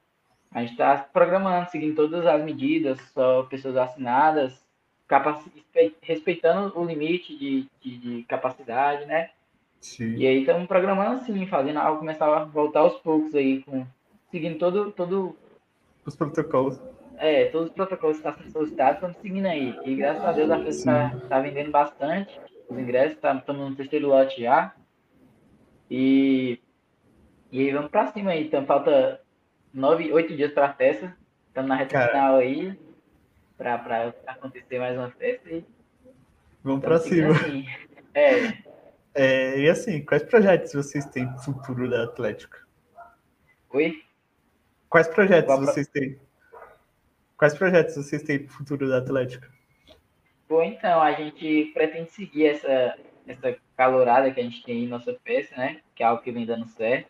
A 0.51 0.61
gente 0.61 0.73
está 0.73 0.97
programando, 0.97 1.71
seguindo 1.71 1.95
todas 1.95 2.25
as 2.25 2.43
medidas, 2.43 2.99
só 3.13 3.43
pessoas 3.43 3.75
vacinadas, 3.75 4.63
respeitando 6.01 6.77
o 6.77 6.85
limite 6.85 7.35
de, 7.35 7.67
de, 7.81 7.97
de 7.97 8.23
capacidade, 8.23 9.05
né? 9.05 9.31
Sim. 9.79 10.15
E 10.15 10.25
aí 10.25 10.39
estamos 10.39 10.67
programando 10.67 11.21
assim, 11.21 11.45
fazendo 11.47 11.77
algo 11.77 11.99
começar 11.99 12.25
a 12.25 12.43
voltar 12.43 12.79
aos 12.79 12.95
poucos 12.99 13.35
aí, 13.35 13.61
com, 13.63 13.85
seguindo 14.31 14.57
todo, 14.57 14.91
todo. 14.91 15.35
Os 16.05 16.15
protocolos. 16.15 16.79
É, 17.17 17.45
todos 17.45 17.69
os 17.69 17.73
protocolos 17.73 18.17
que 18.17 18.27
estão 18.27 18.43
sendo 18.43 18.51
solicitados, 18.51 18.95
estamos 18.95 19.17
seguindo 19.17 19.45
aí. 19.45 19.77
E 19.85 19.95
graças 19.95 20.23
a 20.23 20.31
Deus 20.31 20.49
a 20.49 20.57
festa 20.57 20.71
está 20.71 21.27
tá 21.29 21.39
vendendo 21.39 21.71
bastante. 21.71 22.39
Os 22.69 22.77
ingressos, 22.77 23.19
tá, 23.19 23.33
estamos 23.35 23.69
no 23.69 23.75
terceiro 23.75 24.07
lote 24.07 24.41
já. 24.41 24.73
E, 25.89 26.59
e 27.51 27.61
aí 27.61 27.71
vamos 27.71 27.91
para 27.91 28.11
cima 28.11 28.31
aí. 28.31 28.45
Então 28.45 28.65
falta 28.65 29.21
nove, 29.73 30.11
oito 30.11 30.35
dias 30.35 30.51
para 30.51 30.67
a 30.67 30.73
festa. 30.73 31.15
Estamos 31.47 31.69
na 31.69 31.75
reta 31.75 32.07
final 32.07 32.37
aí. 32.37 32.77
Para 33.57 34.13
acontecer 34.27 34.79
mais 34.79 34.97
uma 34.97 35.11
festa. 35.11 35.49
E 35.49 35.63
vamos 36.63 36.83
para 36.83 36.97
cima. 36.99 37.31
Assim. 37.31 37.65
É. 38.13 38.64
É, 39.15 39.57
e 39.59 39.69
assim, 39.69 40.03
quais 40.03 40.23
projetos 40.23 40.73
vocês 40.73 41.05
têm 41.05 41.25
para 41.25 41.37
o 41.37 41.43
futuro 41.43 41.89
da 41.89 42.03
Atlética? 42.03 42.59
Oi? 43.69 44.03
Quais 44.89 45.07
projetos 45.07 45.45
Qual 45.45 45.61
vocês 45.61 45.87
pro... 45.87 46.01
têm? 46.01 46.19
Quais 47.37 47.57
projetos 47.57 47.95
vocês 47.95 48.21
têm 48.23 48.39
para 48.39 48.47
o 48.47 48.53
futuro 48.53 48.89
da 48.89 48.97
Atlética? 48.97 49.49
Bom, 50.49 50.61
então, 50.61 51.01
a 51.01 51.13
gente 51.13 51.71
pretende 51.73 52.11
seguir 52.11 52.47
essa, 52.47 52.97
essa 53.25 53.57
calorada 53.77 54.31
que 54.31 54.39
a 54.39 54.43
gente 54.43 54.63
tem 54.63 54.83
em 54.83 54.87
nossa 54.87 55.13
peça, 55.23 55.55
né? 55.55 55.81
Que 55.95 56.03
é 56.03 56.05
algo 56.05 56.21
que 56.21 56.31
vem 56.31 56.45
dando 56.45 56.67
certo. 56.67 57.09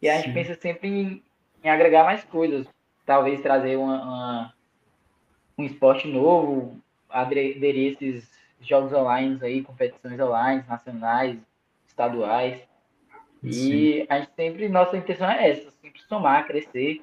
E 0.00 0.08
a 0.08 0.16
Sim. 0.16 0.22
gente 0.22 0.34
pensa 0.34 0.54
sempre 0.54 0.88
em, 0.88 1.22
em, 1.62 1.68
agregar 1.68 2.04
mais 2.04 2.22
coisas. 2.24 2.66
Talvez 3.04 3.40
trazer 3.40 3.76
uma, 3.76 4.02
uma 4.02 4.54
um 5.58 5.64
esporte 5.64 6.06
novo, 6.06 6.80
aderir 7.08 7.92
esses 7.92 8.28
jogos 8.60 8.92
online 8.92 9.38
aí, 9.42 9.62
competições 9.62 10.18
online, 10.18 10.64
nacionais, 10.68 11.38
estaduais. 11.86 12.60
E 13.42 13.52
Sim. 13.52 14.06
a 14.08 14.18
gente 14.18 14.32
sempre, 14.34 14.68
nossa 14.68 14.96
intenção 14.96 15.30
é 15.30 15.50
essa, 15.50 15.70
sempre 15.82 16.02
somar, 16.02 16.46
crescer. 16.46 17.02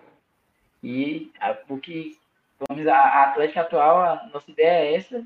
E 0.84 1.32
o 1.70 1.78
que, 1.78 2.18
vamos, 2.60 2.86
a 2.88 3.24
Atlética 3.24 3.62
atual, 3.62 4.02
a 4.02 4.30
nossa 4.34 4.50
ideia 4.52 4.86
é 4.86 4.96
essa. 4.96 5.24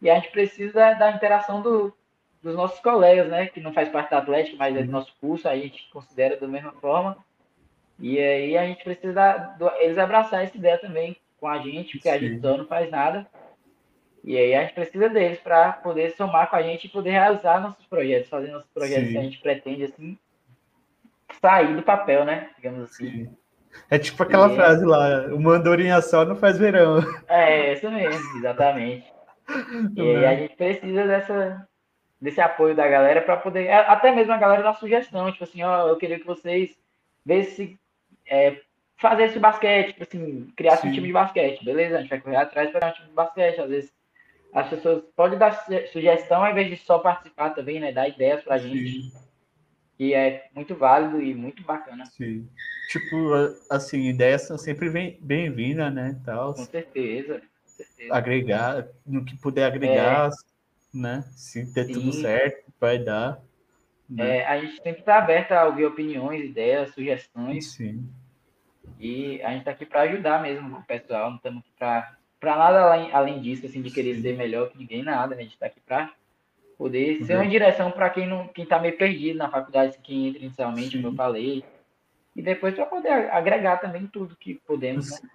E 0.00 0.08
a 0.08 0.14
gente 0.16 0.30
precisa 0.30 0.94
da 0.94 1.10
interação 1.10 1.60
do, 1.60 1.92
dos 2.42 2.54
nossos 2.54 2.80
colegas, 2.80 3.28
né? 3.28 3.46
Que 3.46 3.60
não 3.60 3.72
faz 3.72 3.88
parte 3.88 4.10
da 4.10 4.18
Atlética, 4.18 4.56
mas 4.58 4.76
é 4.76 4.82
do 4.82 4.90
nosso 4.90 5.12
curso, 5.20 5.48
a 5.48 5.56
gente 5.56 5.88
considera 5.90 6.36
da 6.36 6.48
mesma 6.48 6.72
forma. 6.72 7.16
E 7.98 8.18
aí 8.18 8.56
a 8.56 8.66
gente 8.66 8.82
precisa 8.82 9.54
do, 9.58 9.68
eles 9.76 9.98
abraçar 9.98 10.42
essa 10.42 10.56
ideia 10.56 10.78
também 10.78 11.16
com 11.38 11.46
a 11.46 11.58
gente, 11.58 11.92
porque 11.92 12.08
Sim. 12.08 12.14
a 12.14 12.18
gente 12.18 12.40
só 12.40 12.56
não 12.56 12.66
faz 12.66 12.90
nada. 12.90 13.26
E 14.24 14.38
aí 14.38 14.54
a 14.54 14.62
gente 14.62 14.72
precisa 14.72 15.08
deles 15.10 15.38
para 15.38 15.74
poder 15.74 16.12
somar 16.16 16.48
com 16.48 16.56
a 16.56 16.62
gente 16.62 16.86
e 16.86 16.90
poder 16.90 17.10
realizar 17.10 17.60
nossos 17.60 17.84
projetos, 17.84 18.30
fazer 18.30 18.50
nossos 18.50 18.70
projetos 18.70 19.08
Sim. 19.08 19.12
que 19.12 19.18
a 19.18 19.22
gente 19.22 19.38
pretende, 19.38 19.84
assim, 19.84 20.18
sair 21.42 21.76
do 21.76 21.82
papel, 21.82 22.24
né? 22.24 22.48
Digamos 22.56 22.84
assim. 22.84 23.10
Sim. 23.10 23.36
É 23.90 23.98
tipo 23.98 24.22
aquela 24.22 24.50
e 24.50 24.56
frase 24.56 24.82
é... 24.82 24.86
lá, 24.86 25.26
uma 25.26 25.56
andorinha 25.56 26.00
só 26.00 26.24
não 26.24 26.36
faz 26.36 26.56
verão. 26.56 27.00
É, 27.28 27.74
isso 27.74 27.90
mesmo, 27.90 28.38
exatamente. 28.38 29.12
e 29.94 30.00
aí 30.00 30.24
a 30.24 30.36
gente 30.36 30.56
precisa 30.56 31.06
dessa, 31.06 31.68
desse 32.18 32.40
apoio 32.40 32.74
da 32.74 32.88
galera 32.88 33.20
para 33.20 33.36
poder, 33.36 33.70
até 33.70 34.10
mesmo 34.10 34.32
a 34.32 34.38
galera 34.38 34.62
da 34.62 34.72
sugestão, 34.72 35.30
tipo 35.30 35.44
assim, 35.44 35.62
ó, 35.62 35.86
eu 35.88 35.96
queria 35.96 36.18
que 36.18 36.26
vocês 36.26 36.74
vissem 37.26 37.78
é, 38.26 38.56
fazer 38.96 39.24
esse 39.24 39.38
basquete, 39.38 39.88
tipo 39.88 40.04
assim, 40.04 40.50
criar 40.56 40.78
um 40.78 40.92
time 40.92 41.08
de 41.08 41.12
basquete, 41.12 41.62
beleza? 41.62 41.96
A 41.96 42.00
gente 42.00 42.10
vai 42.10 42.20
correr 42.20 42.36
atrás 42.36 42.70
para 42.70 42.88
um 42.88 42.92
time 42.92 43.08
de 43.08 43.14
basquete, 43.14 43.60
às 43.60 43.68
vezes 43.68 43.92
as 44.54 44.68
pessoas 44.70 45.02
podem 45.16 45.36
dar 45.36 45.66
sugestão 45.92 46.44
ao 46.44 46.50
invés 46.52 46.70
de 46.70 46.76
só 46.76 47.00
participar 47.00 47.50
também, 47.50 47.80
né? 47.80 47.90
Dar 47.90 48.08
ideias 48.08 48.42
pra 48.44 48.56
gente. 48.56 49.02
Sim. 49.02 49.12
Que 49.98 50.14
é 50.14 50.48
muito 50.54 50.76
válido 50.76 51.20
e 51.20 51.34
muito 51.34 51.62
bacana. 51.64 52.06
Sim. 52.06 52.48
Tipo, 52.88 53.32
assim, 53.68 54.08
ideias 54.08 54.42
são 54.42 54.56
sempre 54.56 54.88
bem-vindas, 55.20 55.92
né? 55.92 56.20
Tal. 56.24 56.54
Com 56.54 56.64
certeza, 56.64 57.42
certeza. 57.64 58.14
Agregar, 58.14 58.86
no 59.04 59.24
que 59.24 59.36
puder 59.36 59.64
agregar, 59.64 60.28
é. 60.28 60.96
né? 60.96 61.24
Se 61.32 61.64
der 61.74 61.86
Sim. 61.86 61.92
tudo 61.94 62.12
certo, 62.12 62.72
vai 62.80 62.98
dar. 62.98 63.40
Né? 64.08 64.38
É, 64.38 64.46
a 64.46 64.60
gente 64.60 64.76
sempre 64.82 65.00
está 65.00 65.18
aberto 65.18 65.50
a 65.52 65.64
ouvir 65.64 65.86
opiniões, 65.86 66.44
ideias, 66.44 66.94
sugestões. 66.94 67.72
Sim. 67.72 68.08
E 69.00 69.42
a 69.42 69.50
gente 69.50 69.60
está 69.60 69.72
aqui 69.72 69.86
para 69.86 70.02
ajudar 70.02 70.40
mesmo 70.40 70.78
o 70.78 70.82
pessoal, 70.84 71.30
não 71.30 71.36
estamos 71.36 71.60
aqui 71.60 71.72
para 71.76 72.16
para 72.44 72.56
nada 72.56 72.80
além, 72.82 73.10
além 73.10 73.40
disso, 73.40 73.64
assim, 73.64 73.80
de 73.80 73.90
querer 73.90 74.16
Sim. 74.16 74.22
ser 74.22 74.36
melhor 74.36 74.68
que 74.68 74.76
ninguém, 74.76 75.02
nada. 75.02 75.34
Né? 75.34 75.40
A 75.40 75.44
gente 75.44 75.54
está 75.54 75.64
aqui 75.64 75.80
para 75.80 76.12
poder 76.76 77.20
uhum. 77.20 77.26
ser 77.26 77.36
uma 77.36 77.48
direção 77.48 77.90
para 77.90 78.10
quem 78.10 78.28
não 78.28 78.46
quem 78.48 78.64
está 78.64 78.78
meio 78.78 78.98
perdido 78.98 79.38
na 79.38 79.48
faculdade, 79.48 79.98
quem 80.02 80.28
entra 80.28 80.42
inicialmente, 80.42 80.90
Sim. 80.90 80.96
como 80.98 81.14
eu 81.14 81.16
falei. 81.16 81.64
E 82.36 82.42
depois 82.42 82.74
para 82.74 82.84
poder 82.84 83.30
agregar 83.30 83.78
também 83.78 84.06
tudo 84.06 84.36
que 84.36 84.56
podemos. 84.66 85.10
Né? 85.10 85.28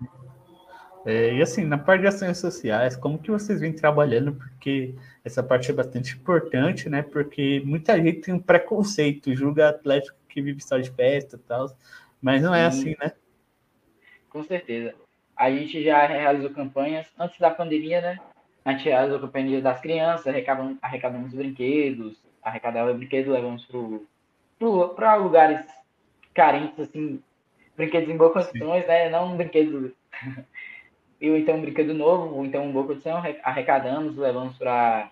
É, 1.05 1.33
e 1.33 1.41
assim, 1.41 1.65
na 1.65 1.77
parte 1.79 2.01
de 2.01 2.07
ações 2.07 2.37
sociais, 2.37 2.95
como 2.95 3.17
que 3.17 3.31
vocês 3.31 3.59
vêm 3.59 3.73
trabalhando? 3.73 4.35
Porque 4.35 4.93
essa 5.25 5.41
parte 5.41 5.71
é 5.71 5.73
bastante 5.73 6.15
importante, 6.15 6.89
né? 6.89 7.01
Porque 7.01 7.63
muita 7.65 7.97
gente 7.97 8.21
tem 8.21 8.33
um 8.35 8.39
preconceito, 8.39 9.33
julga 9.33 9.69
Atlético 9.69 10.15
que 10.27 10.41
vive 10.43 10.61
só 10.61 10.77
de 10.77 10.91
festa 10.91 11.37
e 11.37 11.39
tal, 11.39 11.75
mas 12.21 12.43
não 12.43 12.53
é 12.53 12.69
Sim. 12.69 12.79
assim, 12.81 12.95
né? 13.01 13.13
Com 14.29 14.43
certeza. 14.43 14.93
A 15.39 15.49
gente 15.49 15.81
já 15.81 16.05
realizou 16.05 16.49
campanhas 16.49 17.07
antes 17.17 17.39
da 17.39 17.49
pandemia, 17.49 18.01
né? 18.01 18.19
A 18.65 18.73
gente 18.73 18.89
realizou 18.89 19.21
campanhas 19.21 19.63
das 19.63 19.79
crianças, 19.79 20.27
arrecadamos, 20.27 20.77
arrecadamos 20.81 21.33
brinquedos, 21.33 22.21
arrecadava 22.43 22.93
brinquedos, 22.93 23.31
levamos 23.31 23.65
para 24.97 25.15
lugares 25.15 25.65
carentes, 26.33 26.77
assim, 26.77 27.23
brinquedos 27.77 28.09
em 28.09 28.17
boas 28.17 28.33
condições, 28.33 28.85
né? 28.85 29.09
Não 29.09 29.33
um 29.33 29.37
brinquedo. 29.37 29.95
ou 31.23 31.37
então 31.37 31.55
um 31.55 31.61
brinquedo 31.61 31.93
novo, 31.93 32.35
ou 32.35 32.45
então 32.45 32.65
uma 32.65 32.73
boa 32.73 32.87
condição, 32.87 33.23
arrecadamos, 33.43 34.17
levamos 34.17 34.57
para 34.57 35.09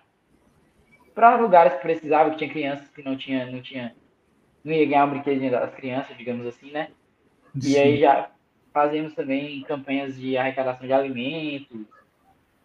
para 1.14 1.36
lugares 1.36 1.72
que 1.72 1.80
precisavam, 1.80 2.32
que 2.32 2.38
tinha 2.38 2.50
crianças 2.50 2.88
que 2.90 3.02
não 3.02 3.16
tinha, 3.16 3.46
não 3.46 3.62
tinha, 3.62 3.96
não 4.62 4.74
ia 4.74 4.86
ganhar 4.86 5.06
um 5.06 5.10
brinquedo 5.10 5.50
das 5.50 5.74
crianças, 5.74 6.16
digamos 6.18 6.46
assim, 6.46 6.70
né? 6.70 6.90
Sim. 7.58 7.72
E 7.72 7.78
aí 7.78 7.98
já 7.98 8.30
fazemos 8.72 9.14
também 9.14 9.62
campanhas 9.62 10.16
de 10.16 10.36
arrecadação 10.36 10.86
de 10.86 10.92
alimentos 10.92 11.86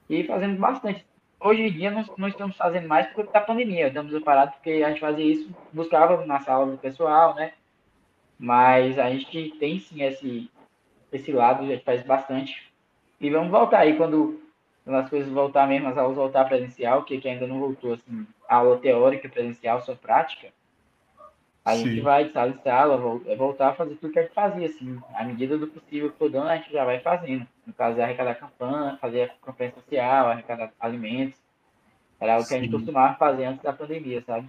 e 0.10 0.24
fazemos 0.24 0.60
bastante. 0.60 1.06
Hoje 1.40 1.62
em 1.62 1.72
dia 1.72 1.92
nós 1.92 2.10
não 2.18 2.28
estamos 2.28 2.56
fazendo 2.56 2.88
mais 2.88 3.08
por 3.08 3.16
conta 3.16 3.34
da 3.34 3.42
pandemia, 3.42 3.88
estamos 3.88 4.18
parados 4.24 4.56
porque 4.56 4.82
a 4.84 4.90
gente 4.90 5.02
fazia 5.02 5.26
isso, 5.26 5.54
buscava 5.74 6.26
na 6.26 6.40
sala 6.40 6.66
do 6.66 6.78
pessoal, 6.78 7.36
né? 7.36 7.54
Mas 8.40 8.98
a 8.98 9.10
gente 9.10 9.52
tem 9.60 9.80
sim 9.80 10.04
esse, 10.04 10.50
esse 11.12 11.32
lado, 11.32 11.64
a 11.64 11.68
gente 11.68 11.84
faz 11.84 12.04
bastante. 12.04 12.72
E 13.20 13.30
vamos 13.30 13.52
voltar 13.52 13.80
aí 13.80 13.96
quando, 13.96 14.42
quando 14.84 14.96
as 14.98 15.10
coisas 15.10 15.32
voltar 15.32 15.68
mesmo, 15.68 15.88
as 15.88 15.98
aulas 15.98 16.16
voltar 16.16 16.46
presencial, 16.46 17.04
que, 17.04 17.20
que 17.20 17.30
ainda 17.30 17.48
não 17.48 17.60
voltou 17.60 17.94
assim, 17.94 18.26
aula 18.48 18.78
teórica 18.78 19.30
presencial, 19.30 19.82
só 19.82 19.96
prática. 19.96 20.50
A 21.66 21.76
Sim. 21.76 21.84
gente 21.86 22.02
vai 22.02 22.26
de 22.26 22.34
sala 22.34 22.52
em 22.52 22.62
sala, 22.62 22.98
vol- 22.98 23.22
voltar 23.38 23.70
a 23.70 23.74
fazer 23.74 23.96
tudo 23.96 24.12
que 24.12 24.20
a 24.20 24.24
gente 24.24 24.34
fazia, 24.34 24.68
assim, 24.68 25.02
à 25.16 25.24
medida 25.24 25.58
do 25.58 25.68
possível 25.68 26.12
que 26.12 26.18
for 26.18 26.30
dando, 26.30 26.50
a 26.50 26.58
gente 26.58 26.72
já 26.72 26.84
vai 26.84 27.00
fazendo. 27.00 27.48
No 27.66 27.74
caso, 27.74 28.00
é 28.00 28.04
arrecadar 28.04 28.36
campanha, 28.36 28.98
fazer 29.00 29.24
a 29.24 29.46
campanha 29.46 29.72
social, 29.72 30.28
arrecadar 30.28 30.72
alimentos. 30.80 31.40
Era 32.20 32.40
o 32.40 32.46
que 32.46 32.54
a 32.54 32.60
gente 32.60 32.72
costumava 32.72 33.16
fazer 33.16 33.46
antes 33.46 33.64
da 33.64 33.74
pandemia, 33.74 34.22
sabe? 34.26 34.48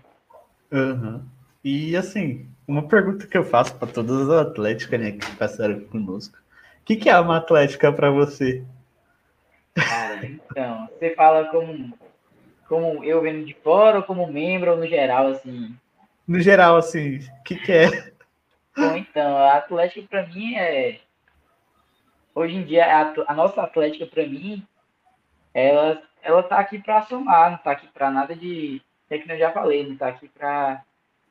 Aham. 0.73 1.25
E 1.63 1.97
assim, 1.97 2.47
uma 2.67 2.87
pergunta 2.89 3.27
que 3.27 3.39
eu 3.39 3.45
faço 3.45 3.75
para 3.79 3.91
todas 3.91 4.29
as 4.29 4.47
atléticas 4.47 5.01
né, 5.01 5.13
que 5.13 5.37
passaram 5.37 5.81
conosco. 5.87 6.37
O 6.81 6.85
que, 6.85 6.97
que 6.97 7.09
é 7.09 7.19
uma 7.19 7.39
atlética 7.39 7.93
para 7.93 8.11
você? 8.11 8.63
Cara, 9.75 10.27
então, 10.27 10.89
você 10.89 11.15
fala 11.15 11.49
como, 11.51 11.99
como 12.69 13.05
eu 13.05 13.23
vendo 13.23 13.45
de 13.47 13.55
fora, 13.55 13.99
ou 13.99 14.03
como 14.05 14.31
membro, 14.31 14.73
ou 14.73 14.77
no 14.77 14.87
geral, 14.87 15.29
assim. 15.29 15.75
No 16.27 16.41
geral, 16.41 16.77
assim, 16.77 17.19
o 17.19 17.43
que, 17.45 17.57
que 17.57 17.73
é? 17.73 17.87
Bom, 18.77 18.97
então, 18.97 19.37
a 19.37 19.55
Atlética 19.55 20.07
pra 20.09 20.27
mim 20.27 20.55
é. 20.55 21.01
Hoje 22.35 22.57
em 22.57 22.65
dia, 22.65 22.87
a, 22.87 23.15
a 23.29 23.35
nossa 23.35 23.63
Atlética 23.63 24.07
pra 24.07 24.27
mim, 24.27 24.67
ela, 25.53 26.03
ela 26.23 26.43
tá 26.43 26.59
aqui 26.59 26.79
pra 26.79 27.03
somar, 27.03 27.53
não 27.53 27.59
tá 27.59 27.73
aqui 27.73 27.87
pra 27.89 28.11
nada 28.11 28.35
de. 28.35 28.83
É 29.09 29.19
que 29.19 29.31
eu 29.31 29.39
já 29.39 29.53
falei, 29.53 29.87
não 29.87 29.97
tá 29.97 30.09
aqui 30.09 30.29
pra, 30.29 30.83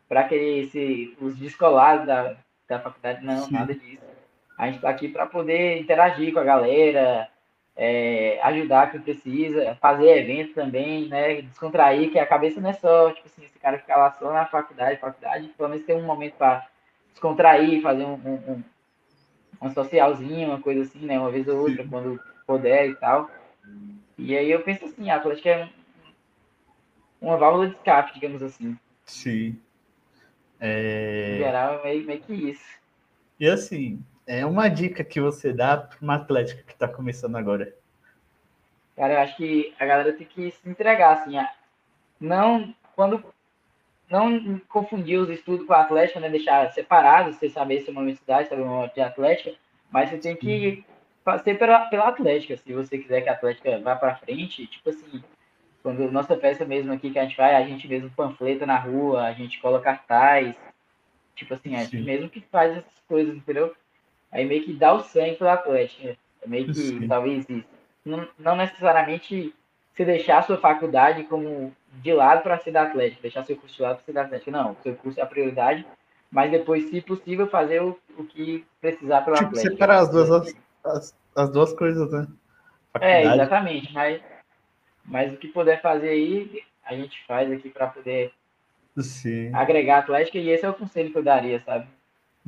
pra 0.08 0.24
querer 0.24 0.64
esse, 0.64 1.18
os 1.20 1.36
descolados 1.36 2.06
da, 2.08 2.36
da 2.70 2.80
faculdade, 2.80 3.26
não, 3.26 3.46
Sim. 3.46 3.54
nada 3.54 3.74
disso. 3.74 4.04
A 4.58 4.68
gente 4.68 4.80
tá 4.80 4.90
aqui 4.90 5.10
pra 5.10 5.26
poder 5.26 5.80
interagir 5.82 6.32
com 6.32 6.40
a 6.40 6.44
galera, 6.44 7.28
é, 7.76 8.40
ajudar 8.44 8.92
quem 8.92 9.02
precisa, 9.02 9.76
fazer 9.82 10.18
evento 10.18 10.54
também, 10.54 11.08
né? 11.08 11.42
Descontrair, 11.42 12.12
que 12.12 12.20
a 12.20 12.26
cabeça 12.26 12.62
não 12.62 12.70
é 12.70 12.74
só, 12.74 13.12
tipo 13.12 13.28
assim, 13.28 13.44
esse 13.44 13.58
cara 13.60 13.80
ficar 13.80 13.98
lá 13.98 14.12
só 14.12 14.32
na 14.32 14.46
faculdade, 14.46 15.00
faculdade, 15.00 15.48
pelo 15.58 15.70
menos 15.70 15.86
ter 15.86 15.96
um 15.96 16.04
momento 16.06 16.34
pra 16.36 16.68
descontrair, 17.12 17.82
fazer 17.82 18.06
um, 18.06 18.14
um, 18.14 18.52
um, 18.52 18.64
um 19.62 19.70
socialzinho, 19.72 20.50
uma 20.50 20.60
coisa 20.60 20.82
assim, 20.84 21.00
né? 21.00 21.20
Uma 21.20 21.32
vez 21.32 21.48
ou 21.48 21.58
outra, 21.62 21.84
Sim. 21.84 21.90
quando 21.90 22.20
puder 22.46 22.90
e 22.90 22.96
tal. 22.96 23.30
E 24.18 24.38
aí 24.38 24.52
eu 24.52 24.62
penso 24.62 24.86
assim, 24.86 25.10
a 25.10 25.16
Atlética 25.16 25.50
é 25.50 25.70
uma 27.20 27.38
válvula 27.38 27.68
de 27.68 27.76
escape, 27.76 28.14
digamos 28.14 28.44
assim. 28.44 28.78
Sim. 29.06 29.60
Em 30.62 30.68
É... 30.68 31.36
geral, 31.38 31.80
é 31.80 31.84
meio, 31.84 32.06
meio 32.06 32.22
que 32.22 32.34
isso. 32.34 32.66
E 33.40 33.50
assim, 33.50 34.04
é 34.28 34.46
uma 34.46 34.70
dica 34.70 35.04
que 35.04 35.20
você 35.22 35.54
dá 35.54 35.78
para 35.78 35.98
uma 36.02 36.16
atlética 36.16 36.64
que 36.64 36.74
está 36.74 36.88
começando 36.88 37.36
agora. 37.36 37.74
Cara, 38.96 39.14
eu 39.14 39.20
acho 39.20 39.36
que 39.38 39.74
a 39.80 39.86
galera 39.86 40.14
tem 40.14 40.26
que 40.28 40.52
se 40.52 40.70
entregar, 40.70 41.14
assim, 41.14 41.38
a- 41.38 41.52
não, 42.20 42.74
quando, 42.96 43.24
não 44.10 44.60
confundir 44.70 45.20
os 45.20 45.30
estudos 45.30 45.66
com 45.66 45.74
a 45.74 45.82
atlética, 45.82 46.20
né, 46.20 46.30
deixar 46.30 46.72
separado, 46.72 47.34
você 47.34 47.50
saber 47.50 47.82
se 47.82 47.90
é 47.90 47.92
uma 47.92 48.02
universidade, 48.02 48.48
se 48.48 48.54
é 48.54 48.58
uma 48.58 48.88
de 48.88 49.02
atlética, 49.02 49.56
mas 49.92 50.10
você 50.10 50.18
tem 50.18 50.36
que 50.36 50.84
ser 51.44 51.58
pela, 51.58 51.86
pela 51.88 52.08
atlética, 52.10 52.58
se 52.58 52.74
você 52.74 52.98
quiser 52.98 53.22
que 53.22 53.30
a 53.30 53.34
atlética 53.34 53.80
vá 53.80 53.96
pra 53.96 54.16
frente, 54.16 54.68
tipo 54.68 54.90
assim, 54.90 55.24
quando 55.82 56.12
nossa 56.12 56.38
festa 56.38 56.66
mesmo 56.66 56.94
aqui 56.94 57.12
que 57.12 57.20
a 57.20 57.24
gente 57.24 57.38
vai, 57.38 57.56
a 57.56 57.66
gente 57.66 57.88
mesmo 57.88 58.10
panfleta 58.12 58.66
na 58.66 58.78
rua, 58.78 59.24
a 59.24 59.34
gente 59.34 59.60
cola 59.62 59.82
cartaz, 59.82 60.56
tipo 61.36 61.54
assim, 61.54 61.76
a 61.76 61.84
gente 61.84 61.98
Sim. 61.98 62.04
mesmo 62.04 62.30
que 62.30 62.42
faz 62.42 62.78
essas 62.78 63.00
coisas, 63.08 63.36
entendeu? 63.36 63.76
Aí 64.34 64.46
meio 64.46 64.64
que 64.66 64.74
dá 64.74 64.94
o 64.94 65.04
sangue 65.04 65.38
pela 65.38 65.54
atlética, 65.54 66.18
é 66.42 66.48
meio 66.48 66.70
que, 66.70 66.74
Sim. 66.74 67.08
talvez 67.08 67.48
isso 67.48 67.64
não, 68.06 68.28
não 68.40 68.56
necessariamente 68.58 69.56
você 69.94 70.06
deixar 70.06 70.40
a 70.40 70.44
sua 70.44 70.58
faculdade 70.58 71.24
como 71.26 71.74
de 72.02 72.14
lado 72.14 72.42
para 72.44 72.58
ser 72.60 72.72
da 72.72 72.84
Atlética, 72.84 73.22
deixar 73.22 73.44
seu 73.46 73.56
curso 73.56 73.76
de 73.76 73.82
lado 73.84 73.98
para 73.98 74.06
ser 74.06 74.14
da 74.14 74.24
Atlética. 74.24 74.52
Não, 74.52 74.72
o 74.72 74.78
seu 74.82 74.96
curso 74.96 75.20
é 75.20 75.24
a 75.24 75.28
prioridade, 75.28 75.86
mas 76.32 76.52
depois, 76.52 76.90
se 76.90 77.02
possível, 77.02 77.48
fazer 77.48 77.82
o, 77.84 77.98
o 78.18 78.26
que 78.26 78.66
precisar 78.82 79.22
pela 79.22 79.38
Tipo, 79.38 79.50
Atlética. 79.50 79.72
separar 79.72 80.00
as 80.00 80.10
duas, 80.10 80.30
as, 80.32 80.56
as, 80.84 81.18
as 81.36 81.52
duas 81.52 81.74
coisas, 81.74 82.10
né? 82.12 82.28
É, 83.00 83.24
Faculdade. 83.24 83.36
exatamente, 83.36 83.94
mas, 83.94 84.22
mas 85.06 85.34
o 85.34 85.38
que 85.38 85.48
puder 85.50 85.82
fazer 85.82 86.10
aí, 86.10 86.64
a 86.84 86.96
gente 86.96 87.24
faz 87.26 87.52
aqui 87.52 87.70
para 87.70 87.88
poder 87.88 88.34
Sim, 88.98 89.52
agregar 89.54 89.98
a 89.98 90.00
Atlética, 90.00 90.38
e 90.38 90.50
esse 90.50 90.66
é 90.66 90.70
o 90.70 90.74
conselho 90.74 91.12
que 91.12 91.18
eu 91.18 91.24
daria, 91.24 91.62
sabe? 91.62 91.88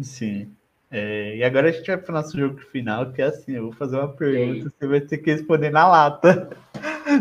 sim. 0.02 0.56
É, 0.92 1.36
e 1.36 1.44
agora 1.44 1.70
a 1.70 1.72
gente 1.72 1.88
vai 1.88 1.98
para 1.98 2.12
o 2.12 2.16
nosso 2.16 2.38
jogo 2.38 2.60
final, 2.60 3.12
que 3.12 3.22
é 3.22 3.26
assim, 3.26 3.56
eu 3.56 3.64
vou 3.64 3.72
fazer 3.74 3.98
uma 3.98 4.14
pergunta, 4.14 4.54
aí? 4.54 4.62
você 4.64 4.88
vai 4.88 5.02
ter 5.02 5.18
que 5.18 5.32
responder 5.32 5.70
na 5.70 5.88
lata. 5.88 6.50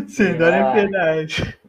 Sem 0.07 0.37
dó 0.37 0.49
nem 0.49 0.73
piedade. 0.73 1.59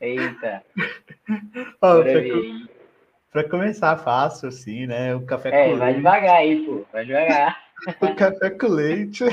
Eita, 0.00 0.62
pra 3.32 3.44
começar 3.48 3.96
fácil, 3.96 4.48
assim, 4.48 4.86
né? 4.86 5.14
O 5.14 5.24
café 5.24 5.48
É, 5.48 5.70
com 5.70 5.76
vai 5.76 5.86
leite. 5.88 5.96
devagar 5.96 6.36
aí, 6.36 6.66
pô, 6.66 6.84
vai 6.92 7.04
devagar. 7.04 7.66
O 8.00 8.14
café 8.14 8.50
com 8.50 8.68
leite. 8.68 9.24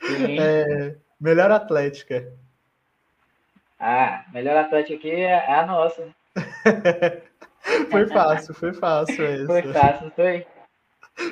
É, 0.00 0.94
melhor 1.20 1.50
atlética. 1.50 2.32
Ah, 3.80 4.24
melhor 4.32 4.56
Atlética 4.56 4.94
aqui 4.94 5.10
é 5.10 5.30
é 5.30 5.54
a 5.54 5.66
nossa. 5.66 6.06
Foi 7.90 8.06
fácil, 8.06 8.54
foi 8.54 8.72
fácil 8.72 9.26
essa. 9.26 9.46
Foi 9.46 9.62
fácil, 9.72 10.04
não 10.04 10.10
foi? 10.12 10.46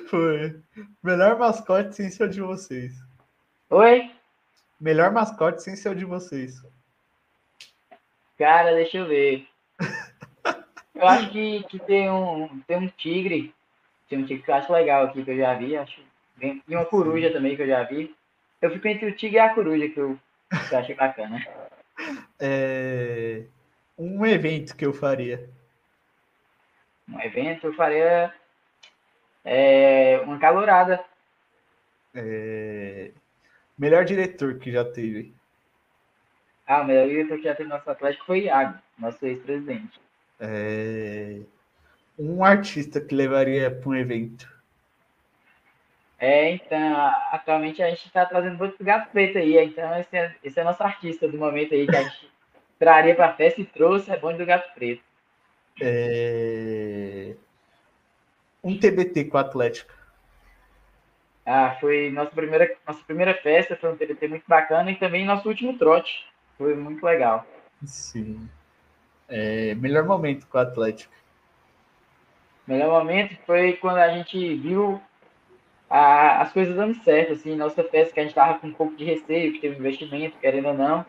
Foi. 0.08 0.60
Melhor 1.02 1.38
mascote 1.38 1.94
sem 1.94 2.10
ser 2.10 2.24
o 2.24 2.28
de 2.28 2.40
vocês. 2.40 2.92
Oi? 3.70 4.10
Melhor 4.80 5.10
mascote 5.12 5.62
sem 5.62 5.74
ser 5.76 5.90
o 5.90 5.94
de 5.94 6.04
vocês. 6.04 6.62
Cara, 8.38 8.74
deixa 8.74 8.98
eu 8.98 9.06
ver. 9.06 9.46
Eu 10.94 11.06
acho 11.06 11.30
que, 11.30 11.62
que 11.64 11.78
tem, 11.78 12.10
um, 12.10 12.60
tem 12.66 12.78
um 12.78 12.88
tigre. 12.88 13.54
Tem 14.08 14.18
um 14.18 14.24
tigre 14.24 14.42
que 14.42 14.50
eu 14.50 14.54
acho 14.54 14.72
legal 14.72 15.04
aqui, 15.04 15.22
que 15.22 15.30
eu 15.30 15.36
já 15.36 15.52
vi. 15.54 15.76
Acho, 15.76 16.00
bem- 16.36 16.62
e 16.66 16.74
uma 16.74 16.86
coruja 16.86 17.30
também, 17.30 17.54
que 17.54 17.60
eu 17.62 17.66
já 17.66 17.82
vi. 17.82 18.14
Eu 18.62 18.70
fico 18.70 18.88
entre 18.88 19.06
o 19.06 19.14
tigre 19.14 19.36
e 19.36 19.40
a 19.40 19.52
coruja, 19.54 19.90
que 19.90 20.00
eu, 20.00 20.18
que 20.68 20.74
eu 20.74 20.78
achei 20.78 20.94
bacana. 20.94 21.38
É, 22.40 23.42
Um 23.98 24.24
evento 24.24 24.74
que 24.74 24.86
eu 24.86 24.94
faria. 24.94 25.50
Um 27.06 27.20
evento, 27.20 27.66
eu 27.66 27.74
faria 27.74 28.32
é, 29.46 30.20
uma 30.24 30.38
calorada. 30.38 31.02
É, 32.14 33.10
Melhor 33.78 34.04
diretor 34.04 34.58
que 34.58 34.72
já 34.72 34.84
teve. 34.84 35.34
Ah, 36.66 36.80
o 36.80 36.84
melhor 36.84 37.06
diretor 37.06 37.36
que 37.36 37.44
já 37.44 37.54
teve 37.54 37.68
no 37.68 37.76
nosso 37.76 37.90
Atlético 37.90 38.24
foi 38.24 38.44
Iago, 38.44 38.78
nosso 38.98 39.24
ex-presidente. 39.26 40.00
É, 40.40 41.40
Um 42.18 42.42
artista 42.42 43.00
que 43.00 43.14
levaria 43.14 43.70
para 43.70 43.88
um 43.88 43.94
evento. 43.94 44.50
É, 46.18 46.50
então, 46.52 47.12
atualmente 47.30 47.82
a 47.82 47.90
gente 47.90 48.06
está 48.06 48.24
trazendo 48.24 48.56
muito 48.56 48.82
gato 48.82 49.10
preto 49.12 49.36
aí, 49.36 49.58
então 49.58 49.94
esse 50.00 50.16
é, 50.16 50.34
esse 50.42 50.58
é 50.58 50.64
nosso 50.64 50.82
artista 50.82 51.28
do 51.28 51.36
momento 51.36 51.74
aí 51.74 51.86
que 51.86 51.94
a 51.94 52.02
gente 52.02 52.30
traria 52.78 53.14
para 53.14 53.26
a 53.26 53.34
festa 53.34 53.60
e 53.60 53.66
trouxe, 53.66 54.10
é 54.10 54.16
bonde 54.16 54.38
do 54.38 54.46
gato 54.46 54.72
preto. 54.74 55.02
É, 55.82 56.95
Um 58.66 58.76
TBT 58.76 59.26
com 59.26 59.38
a 59.38 59.42
Atlética. 59.42 59.94
Ah, 61.46 61.76
foi 61.80 62.10
nossa 62.10 62.32
primeira, 62.32 62.68
nossa 62.84 63.04
primeira 63.04 63.32
festa, 63.34 63.76
foi 63.76 63.92
um 63.92 63.96
TBT 63.96 64.26
muito 64.26 64.44
bacana 64.48 64.90
e 64.90 64.96
também 64.96 65.24
nosso 65.24 65.48
último 65.48 65.78
trote, 65.78 66.26
foi 66.58 66.74
muito 66.74 67.04
legal. 67.06 67.46
Sim. 67.84 68.48
É, 69.28 69.74
Melhor 69.76 70.04
momento 70.04 70.46
com. 70.48 71.08
O 72.66 72.72
melhor 72.72 72.90
momento 72.90 73.36
foi 73.46 73.74
quando 73.74 73.98
a 73.98 74.08
gente 74.08 74.56
viu 74.56 75.00
a- 75.88 76.42
as 76.42 76.52
coisas 76.52 76.74
dando 76.74 76.94
certo, 77.04 77.32
assim, 77.34 77.54
nossa 77.54 77.84
festa 77.84 78.12
que 78.12 78.20
a 78.20 78.22
gente 78.24 78.34
tava 78.34 78.58
com 78.58 78.66
um 78.66 78.72
pouco 78.72 78.96
de 78.96 79.04
receio, 79.04 79.52
que 79.52 79.60
teve 79.60 79.78
investimento, 79.78 80.38
querendo 80.38 80.68
ou 80.68 80.74
não. 80.74 81.06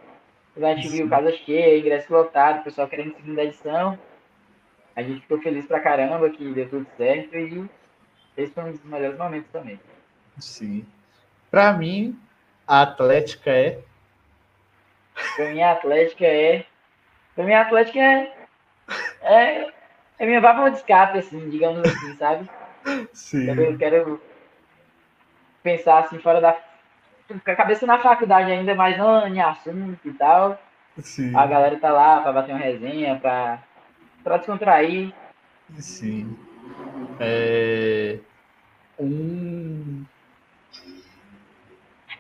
Quando 0.54 0.66
a 0.66 0.76
gente 0.76 0.88
viu 0.90 1.06
Sim. 1.06 1.10
casa 1.10 1.32
cheia, 1.32 1.80
ingresso 1.80 2.14
lotado, 2.14 2.62
o 2.62 2.64
pessoal 2.64 2.88
querendo 2.88 3.16
segunda 3.16 3.44
edição, 3.44 3.98
a 4.98 5.04
gente 5.04 5.22
ficou 5.22 5.40
feliz 5.40 5.68
pra 5.68 5.80
caramba 5.80 6.28
que 6.32 6.52
deu 6.54 6.68
tudo 6.68 6.88
certo 6.98 7.36
e 7.36 7.70
esse 8.36 8.52
foi 8.52 8.64
um 8.64 8.72
dos 8.72 8.84
melhores 8.84 9.16
momentos 9.16 9.48
também. 9.52 9.80
Sim. 10.40 10.88
Para 11.52 11.72
mim, 11.74 12.20
a 12.68 12.82
Atlética 12.82 13.52
é. 13.52 13.80
Pra 15.36 15.50
mim 15.52 15.62
a 15.62 15.72
Atlética 15.74 16.26
é. 16.26 16.66
Pra 17.36 17.44
mim 17.46 17.54
a 17.54 17.62
Atlética 17.62 18.00
é. 18.00 18.34
É, 19.22 19.72
é 20.18 20.26
minha 20.26 20.42
válvula 20.42 20.72
de 20.72 20.78
escape, 20.78 21.20
assim, 21.20 21.48
digamos 21.48 21.88
assim, 21.88 22.16
sabe? 22.16 22.50
Sim. 23.14 23.50
Eu 23.50 23.78
quero 23.78 24.20
pensar 25.62 26.00
assim 26.00 26.18
fora 26.18 26.42
da. 26.42 26.58
Com 27.28 27.52
a 27.52 27.56
cabeça 27.56 27.86
na 27.86 28.00
faculdade 28.00 28.52
ainda, 28.52 28.74
mas 28.74 28.98
não 28.98 29.28
em 29.28 29.40
assunto 29.42 30.08
e 30.08 30.14
tal. 30.14 30.60
Sim. 30.98 31.36
A 31.36 31.46
galera 31.46 31.80
tá 31.80 31.92
lá 31.92 32.22
pra 32.22 32.34
bater 32.34 32.54
uma 32.54 32.64
resenha, 32.64 33.20
pra, 33.20 33.62
pra 34.28 34.38
descontrair. 34.38 35.14
Sim. 35.80 36.38
É... 37.18 38.20
Um. 39.00 40.04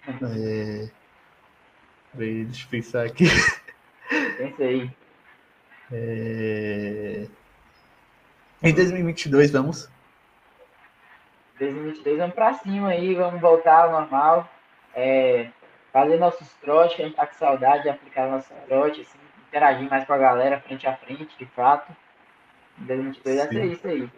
É... 0.07 0.89
Peraí, 2.13 2.45
Deixa 2.45 2.65
eu 2.65 2.69
pensar 2.69 3.05
aqui. 3.05 3.25
Pensa 4.37 4.63
aí. 4.63 4.89
É... 5.91 7.27
Em 8.63 8.73
2022, 8.73 9.51
vamos? 9.51 9.89
2022, 11.59 12.19
vamos 12.19 12.35
pra 12.35 12.53
cima 12.53 12.89
aí, 12.89 13.15
vamos 13.15 13.41
voltar 13.41 13.83
ao 13.83 13.91
normal. 13.91 14.49
É, 14.95 15.49
fazer 15.91 16.17
nossos 16.17 16.47
trotes, 16.61 16.95
que 16.95 17.01
a 17.01 17.05
gente 17.05 17.15
tá 17.15 17.27
com 17.27 17.33
saudade 17.33 17.83
de 17.83 17.89
aplicar 17.89 18.29
nossos 18.29 18.55
trotes, 18.67 19.01
assim, 19.07 19.26
interagir 19.47 19.89
mais 19.89 20.05
com 20.05 20.13
a 20.13 20.17
galera 20.17 20.59
frente 20.61 20.87
a 20.87 20.95
frente, 20.95 21.37
de 21.37 21.45
fato. 21.47 21.91
Em 22.79 22.85
2022 22.85 23.37
vai 23.37 23.47
ser 23.47 23.65
isso 23.65 23.87
aí. 23.87 24.09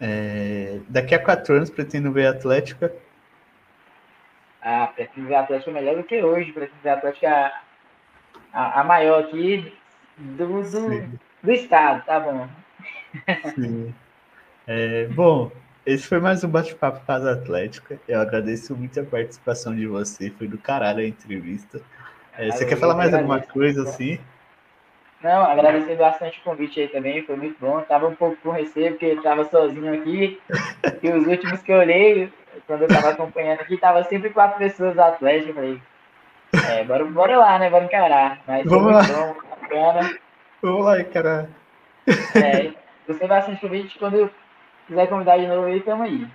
É, 0.00 0.80
daqui 0.88 1.14
a 1.14 1.18
quatro 1.22 1.54
anos 1.54 1.70
pretendo 1.70 2.12
ver 2.12 2.26
a 2.26 2.30
Atlética. 2.30 2.94
Ah, 4.60 4.88
pretendo 4.94 5.26
ver 5.26 5.34
a 5.34 5.40
Atlética 5.40 5.70
melhor 5.70 5.96
do 5.96 6.04
que 6.04 6.22
hoje. 6.22 6.52
Pretendo 6.52 6.80
ver 6.82 6.90
a 6.90 6.94
Atlética 6.94 7.52
a, 8.52 8.80
a 8.80 8.84
maior 8.84 9.24
aqui 9.24 9.72
do, 10.16 10.62
do, 10.62 11.18
do 11.42 11.52
estado, 11.52 12.04
tá 12.04 12.20
bom. 12.20 12.48
Sim. 13.54 13.94
É, 14.66 15.06
bom, 15.06 15.50
esse 15.86 16.06
foi 16.06 16.20
mais 16.20 16.44
um 16.44 16.48
bate-papo 16.48 17.04
Casa 17.06 17.32
Atlética. 17.32 17.98
Eu 18.06 18.20
agradeço 18.20 18.76
muito 18.76 19.00
a 19.00 19.04
participação 19.04 19.74
de 19.74 19.86
você. 19.86 20.30
Foi 20.30 20.46
do 20.46 20.58
caralho 20.58 21.00
a 21.00 21.06
entrevista. 21.06 21.80
É, 22.38 22.52
você 22.52 22.64
quer 22.64 22.76
falar 22.76 22.94
mais 22.94 23.12
alguma 23.12 23.40
coisa 23.40 23.82
assim? 23.82 24.18
Não, 25.20 25.42
agradecer 25.42 25.96
bastante 25.96 26.38
o 26.38 26.42
convite 26.44 26.80
aí 26.80 26.86
também, 26.86 27.24
foi 27.24 27.34
muito 27.34 27.58
bom. 27.58 27.80
Tava 27.80 28.06
um 28.06 28.14
pouco 28.14 28.36
com 28.36 28.50
receio, 28.50 28.92
porque 28.92 29.06
estava 29.06 29.44
sozinho 29.44 29.92
aqui. 29.92 30.40
E 31.02 31.10
os 31.10 31.26
últimos 31.26 31.60
que 31.62 31.72
eu 31.72 31.78
olhei, 31.78 32.32
quando 32.66 32.82
eu 32.82 32.88
tava 32.88 33.10
acompanhando 33.10 33.60
aqui, 33.60 33.76
tava 33.76 34.04
sempre 34.04 34.30
quatro 34.30 34.58
pessoas 34.58 34.94
do 34.94 35.02
Atlético. 35.02 35.50
Eu 35.50 35.54
falei, 35.54 35.82
é, 36.70 36.84
bora, 36.84 37.04
bora 37.04 37.36
lá, 37.36 37.58
né? 37.58 37.68
Bora 37.68 37.84
encarar. 37.84 38.40
Mas 38.46 38.64
Vamos 38.64 38.92
lá. 38.92 39.02
Bom, 39.02 39.36
bacana. 39.50 40.18
Vamos 40.62 40.84
lá, 40.84 41.00
encarar. 41.00 41.46
É, 42.36 42.72
gostei 43.06 43.28
bastante 43.28 43.56
do 43.56 43.68
convite. 43.68 43.98
Quando 43.98 44.30
quiser 44.86 45.08
convidar 45.08 45.38
de 45.38 45.46
novo 45.46 45.66
aí, 45.66 45.80
tamo 45.80 46.04
aí. 46.04 46.26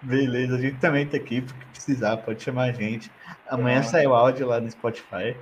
Beleza, 0.00 0.56
a 0.56 0.60
gente 0.60 0.78
também 0.78 1.06
tá 1.06 1.16
aqui, 1.16 1.40
porque 1.40 1.64
precisar, 1.72 2.16
pode 2.18 2.42
chamar 2.42 2.64
a 2.64 2.72
gente. 2.72 3.10
Amanhã 3.48 3.80
é. 3.80 3.82
sai 3.82 4.06
o 4.06 4.14
áudio 4.14 4.46
lá 4.46 4.60
no 4.60 4.70
Spotify. 4.70 5.36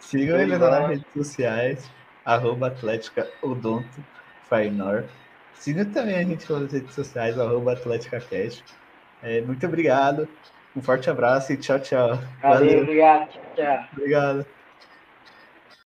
Sigam 0.00 0.40
ele 0.40 0.56
nas 0.58 0.88
redes 0.88 1.12
sociais 1.12 1.90
arroba 2.24 2.68
Atlética 2.68 3.28
Odonto 3.42 4.04
Fainor. 4.48 5.04
Siga 5.54 5.84
também 5.84 6.16
a 6.16 6.22
gente 6.22 6.50
nas 6.50 6.72
redes 6.72 6.94
sociais, 6.94 7.38
arroba 7.38 7.72
Atlética 7.72 8.20
Cash. 8.20 8.64
É, 9.22 9.40
muito 9.42 9.66
obrigado, 9.66 10.28
um 10.74 10.80
forte 10.80 11.10
abraço 11.10 11.52
e 11.52 11.56
tchau, 11.56 11.78
tchau. 11.78 12.18
Valeu, 12.42 12.58
Valeu. 12.58 12.82
obrigado. 12.82 13.28
Tchau. 13.54 13.84
Obrigado. 13.92 14.59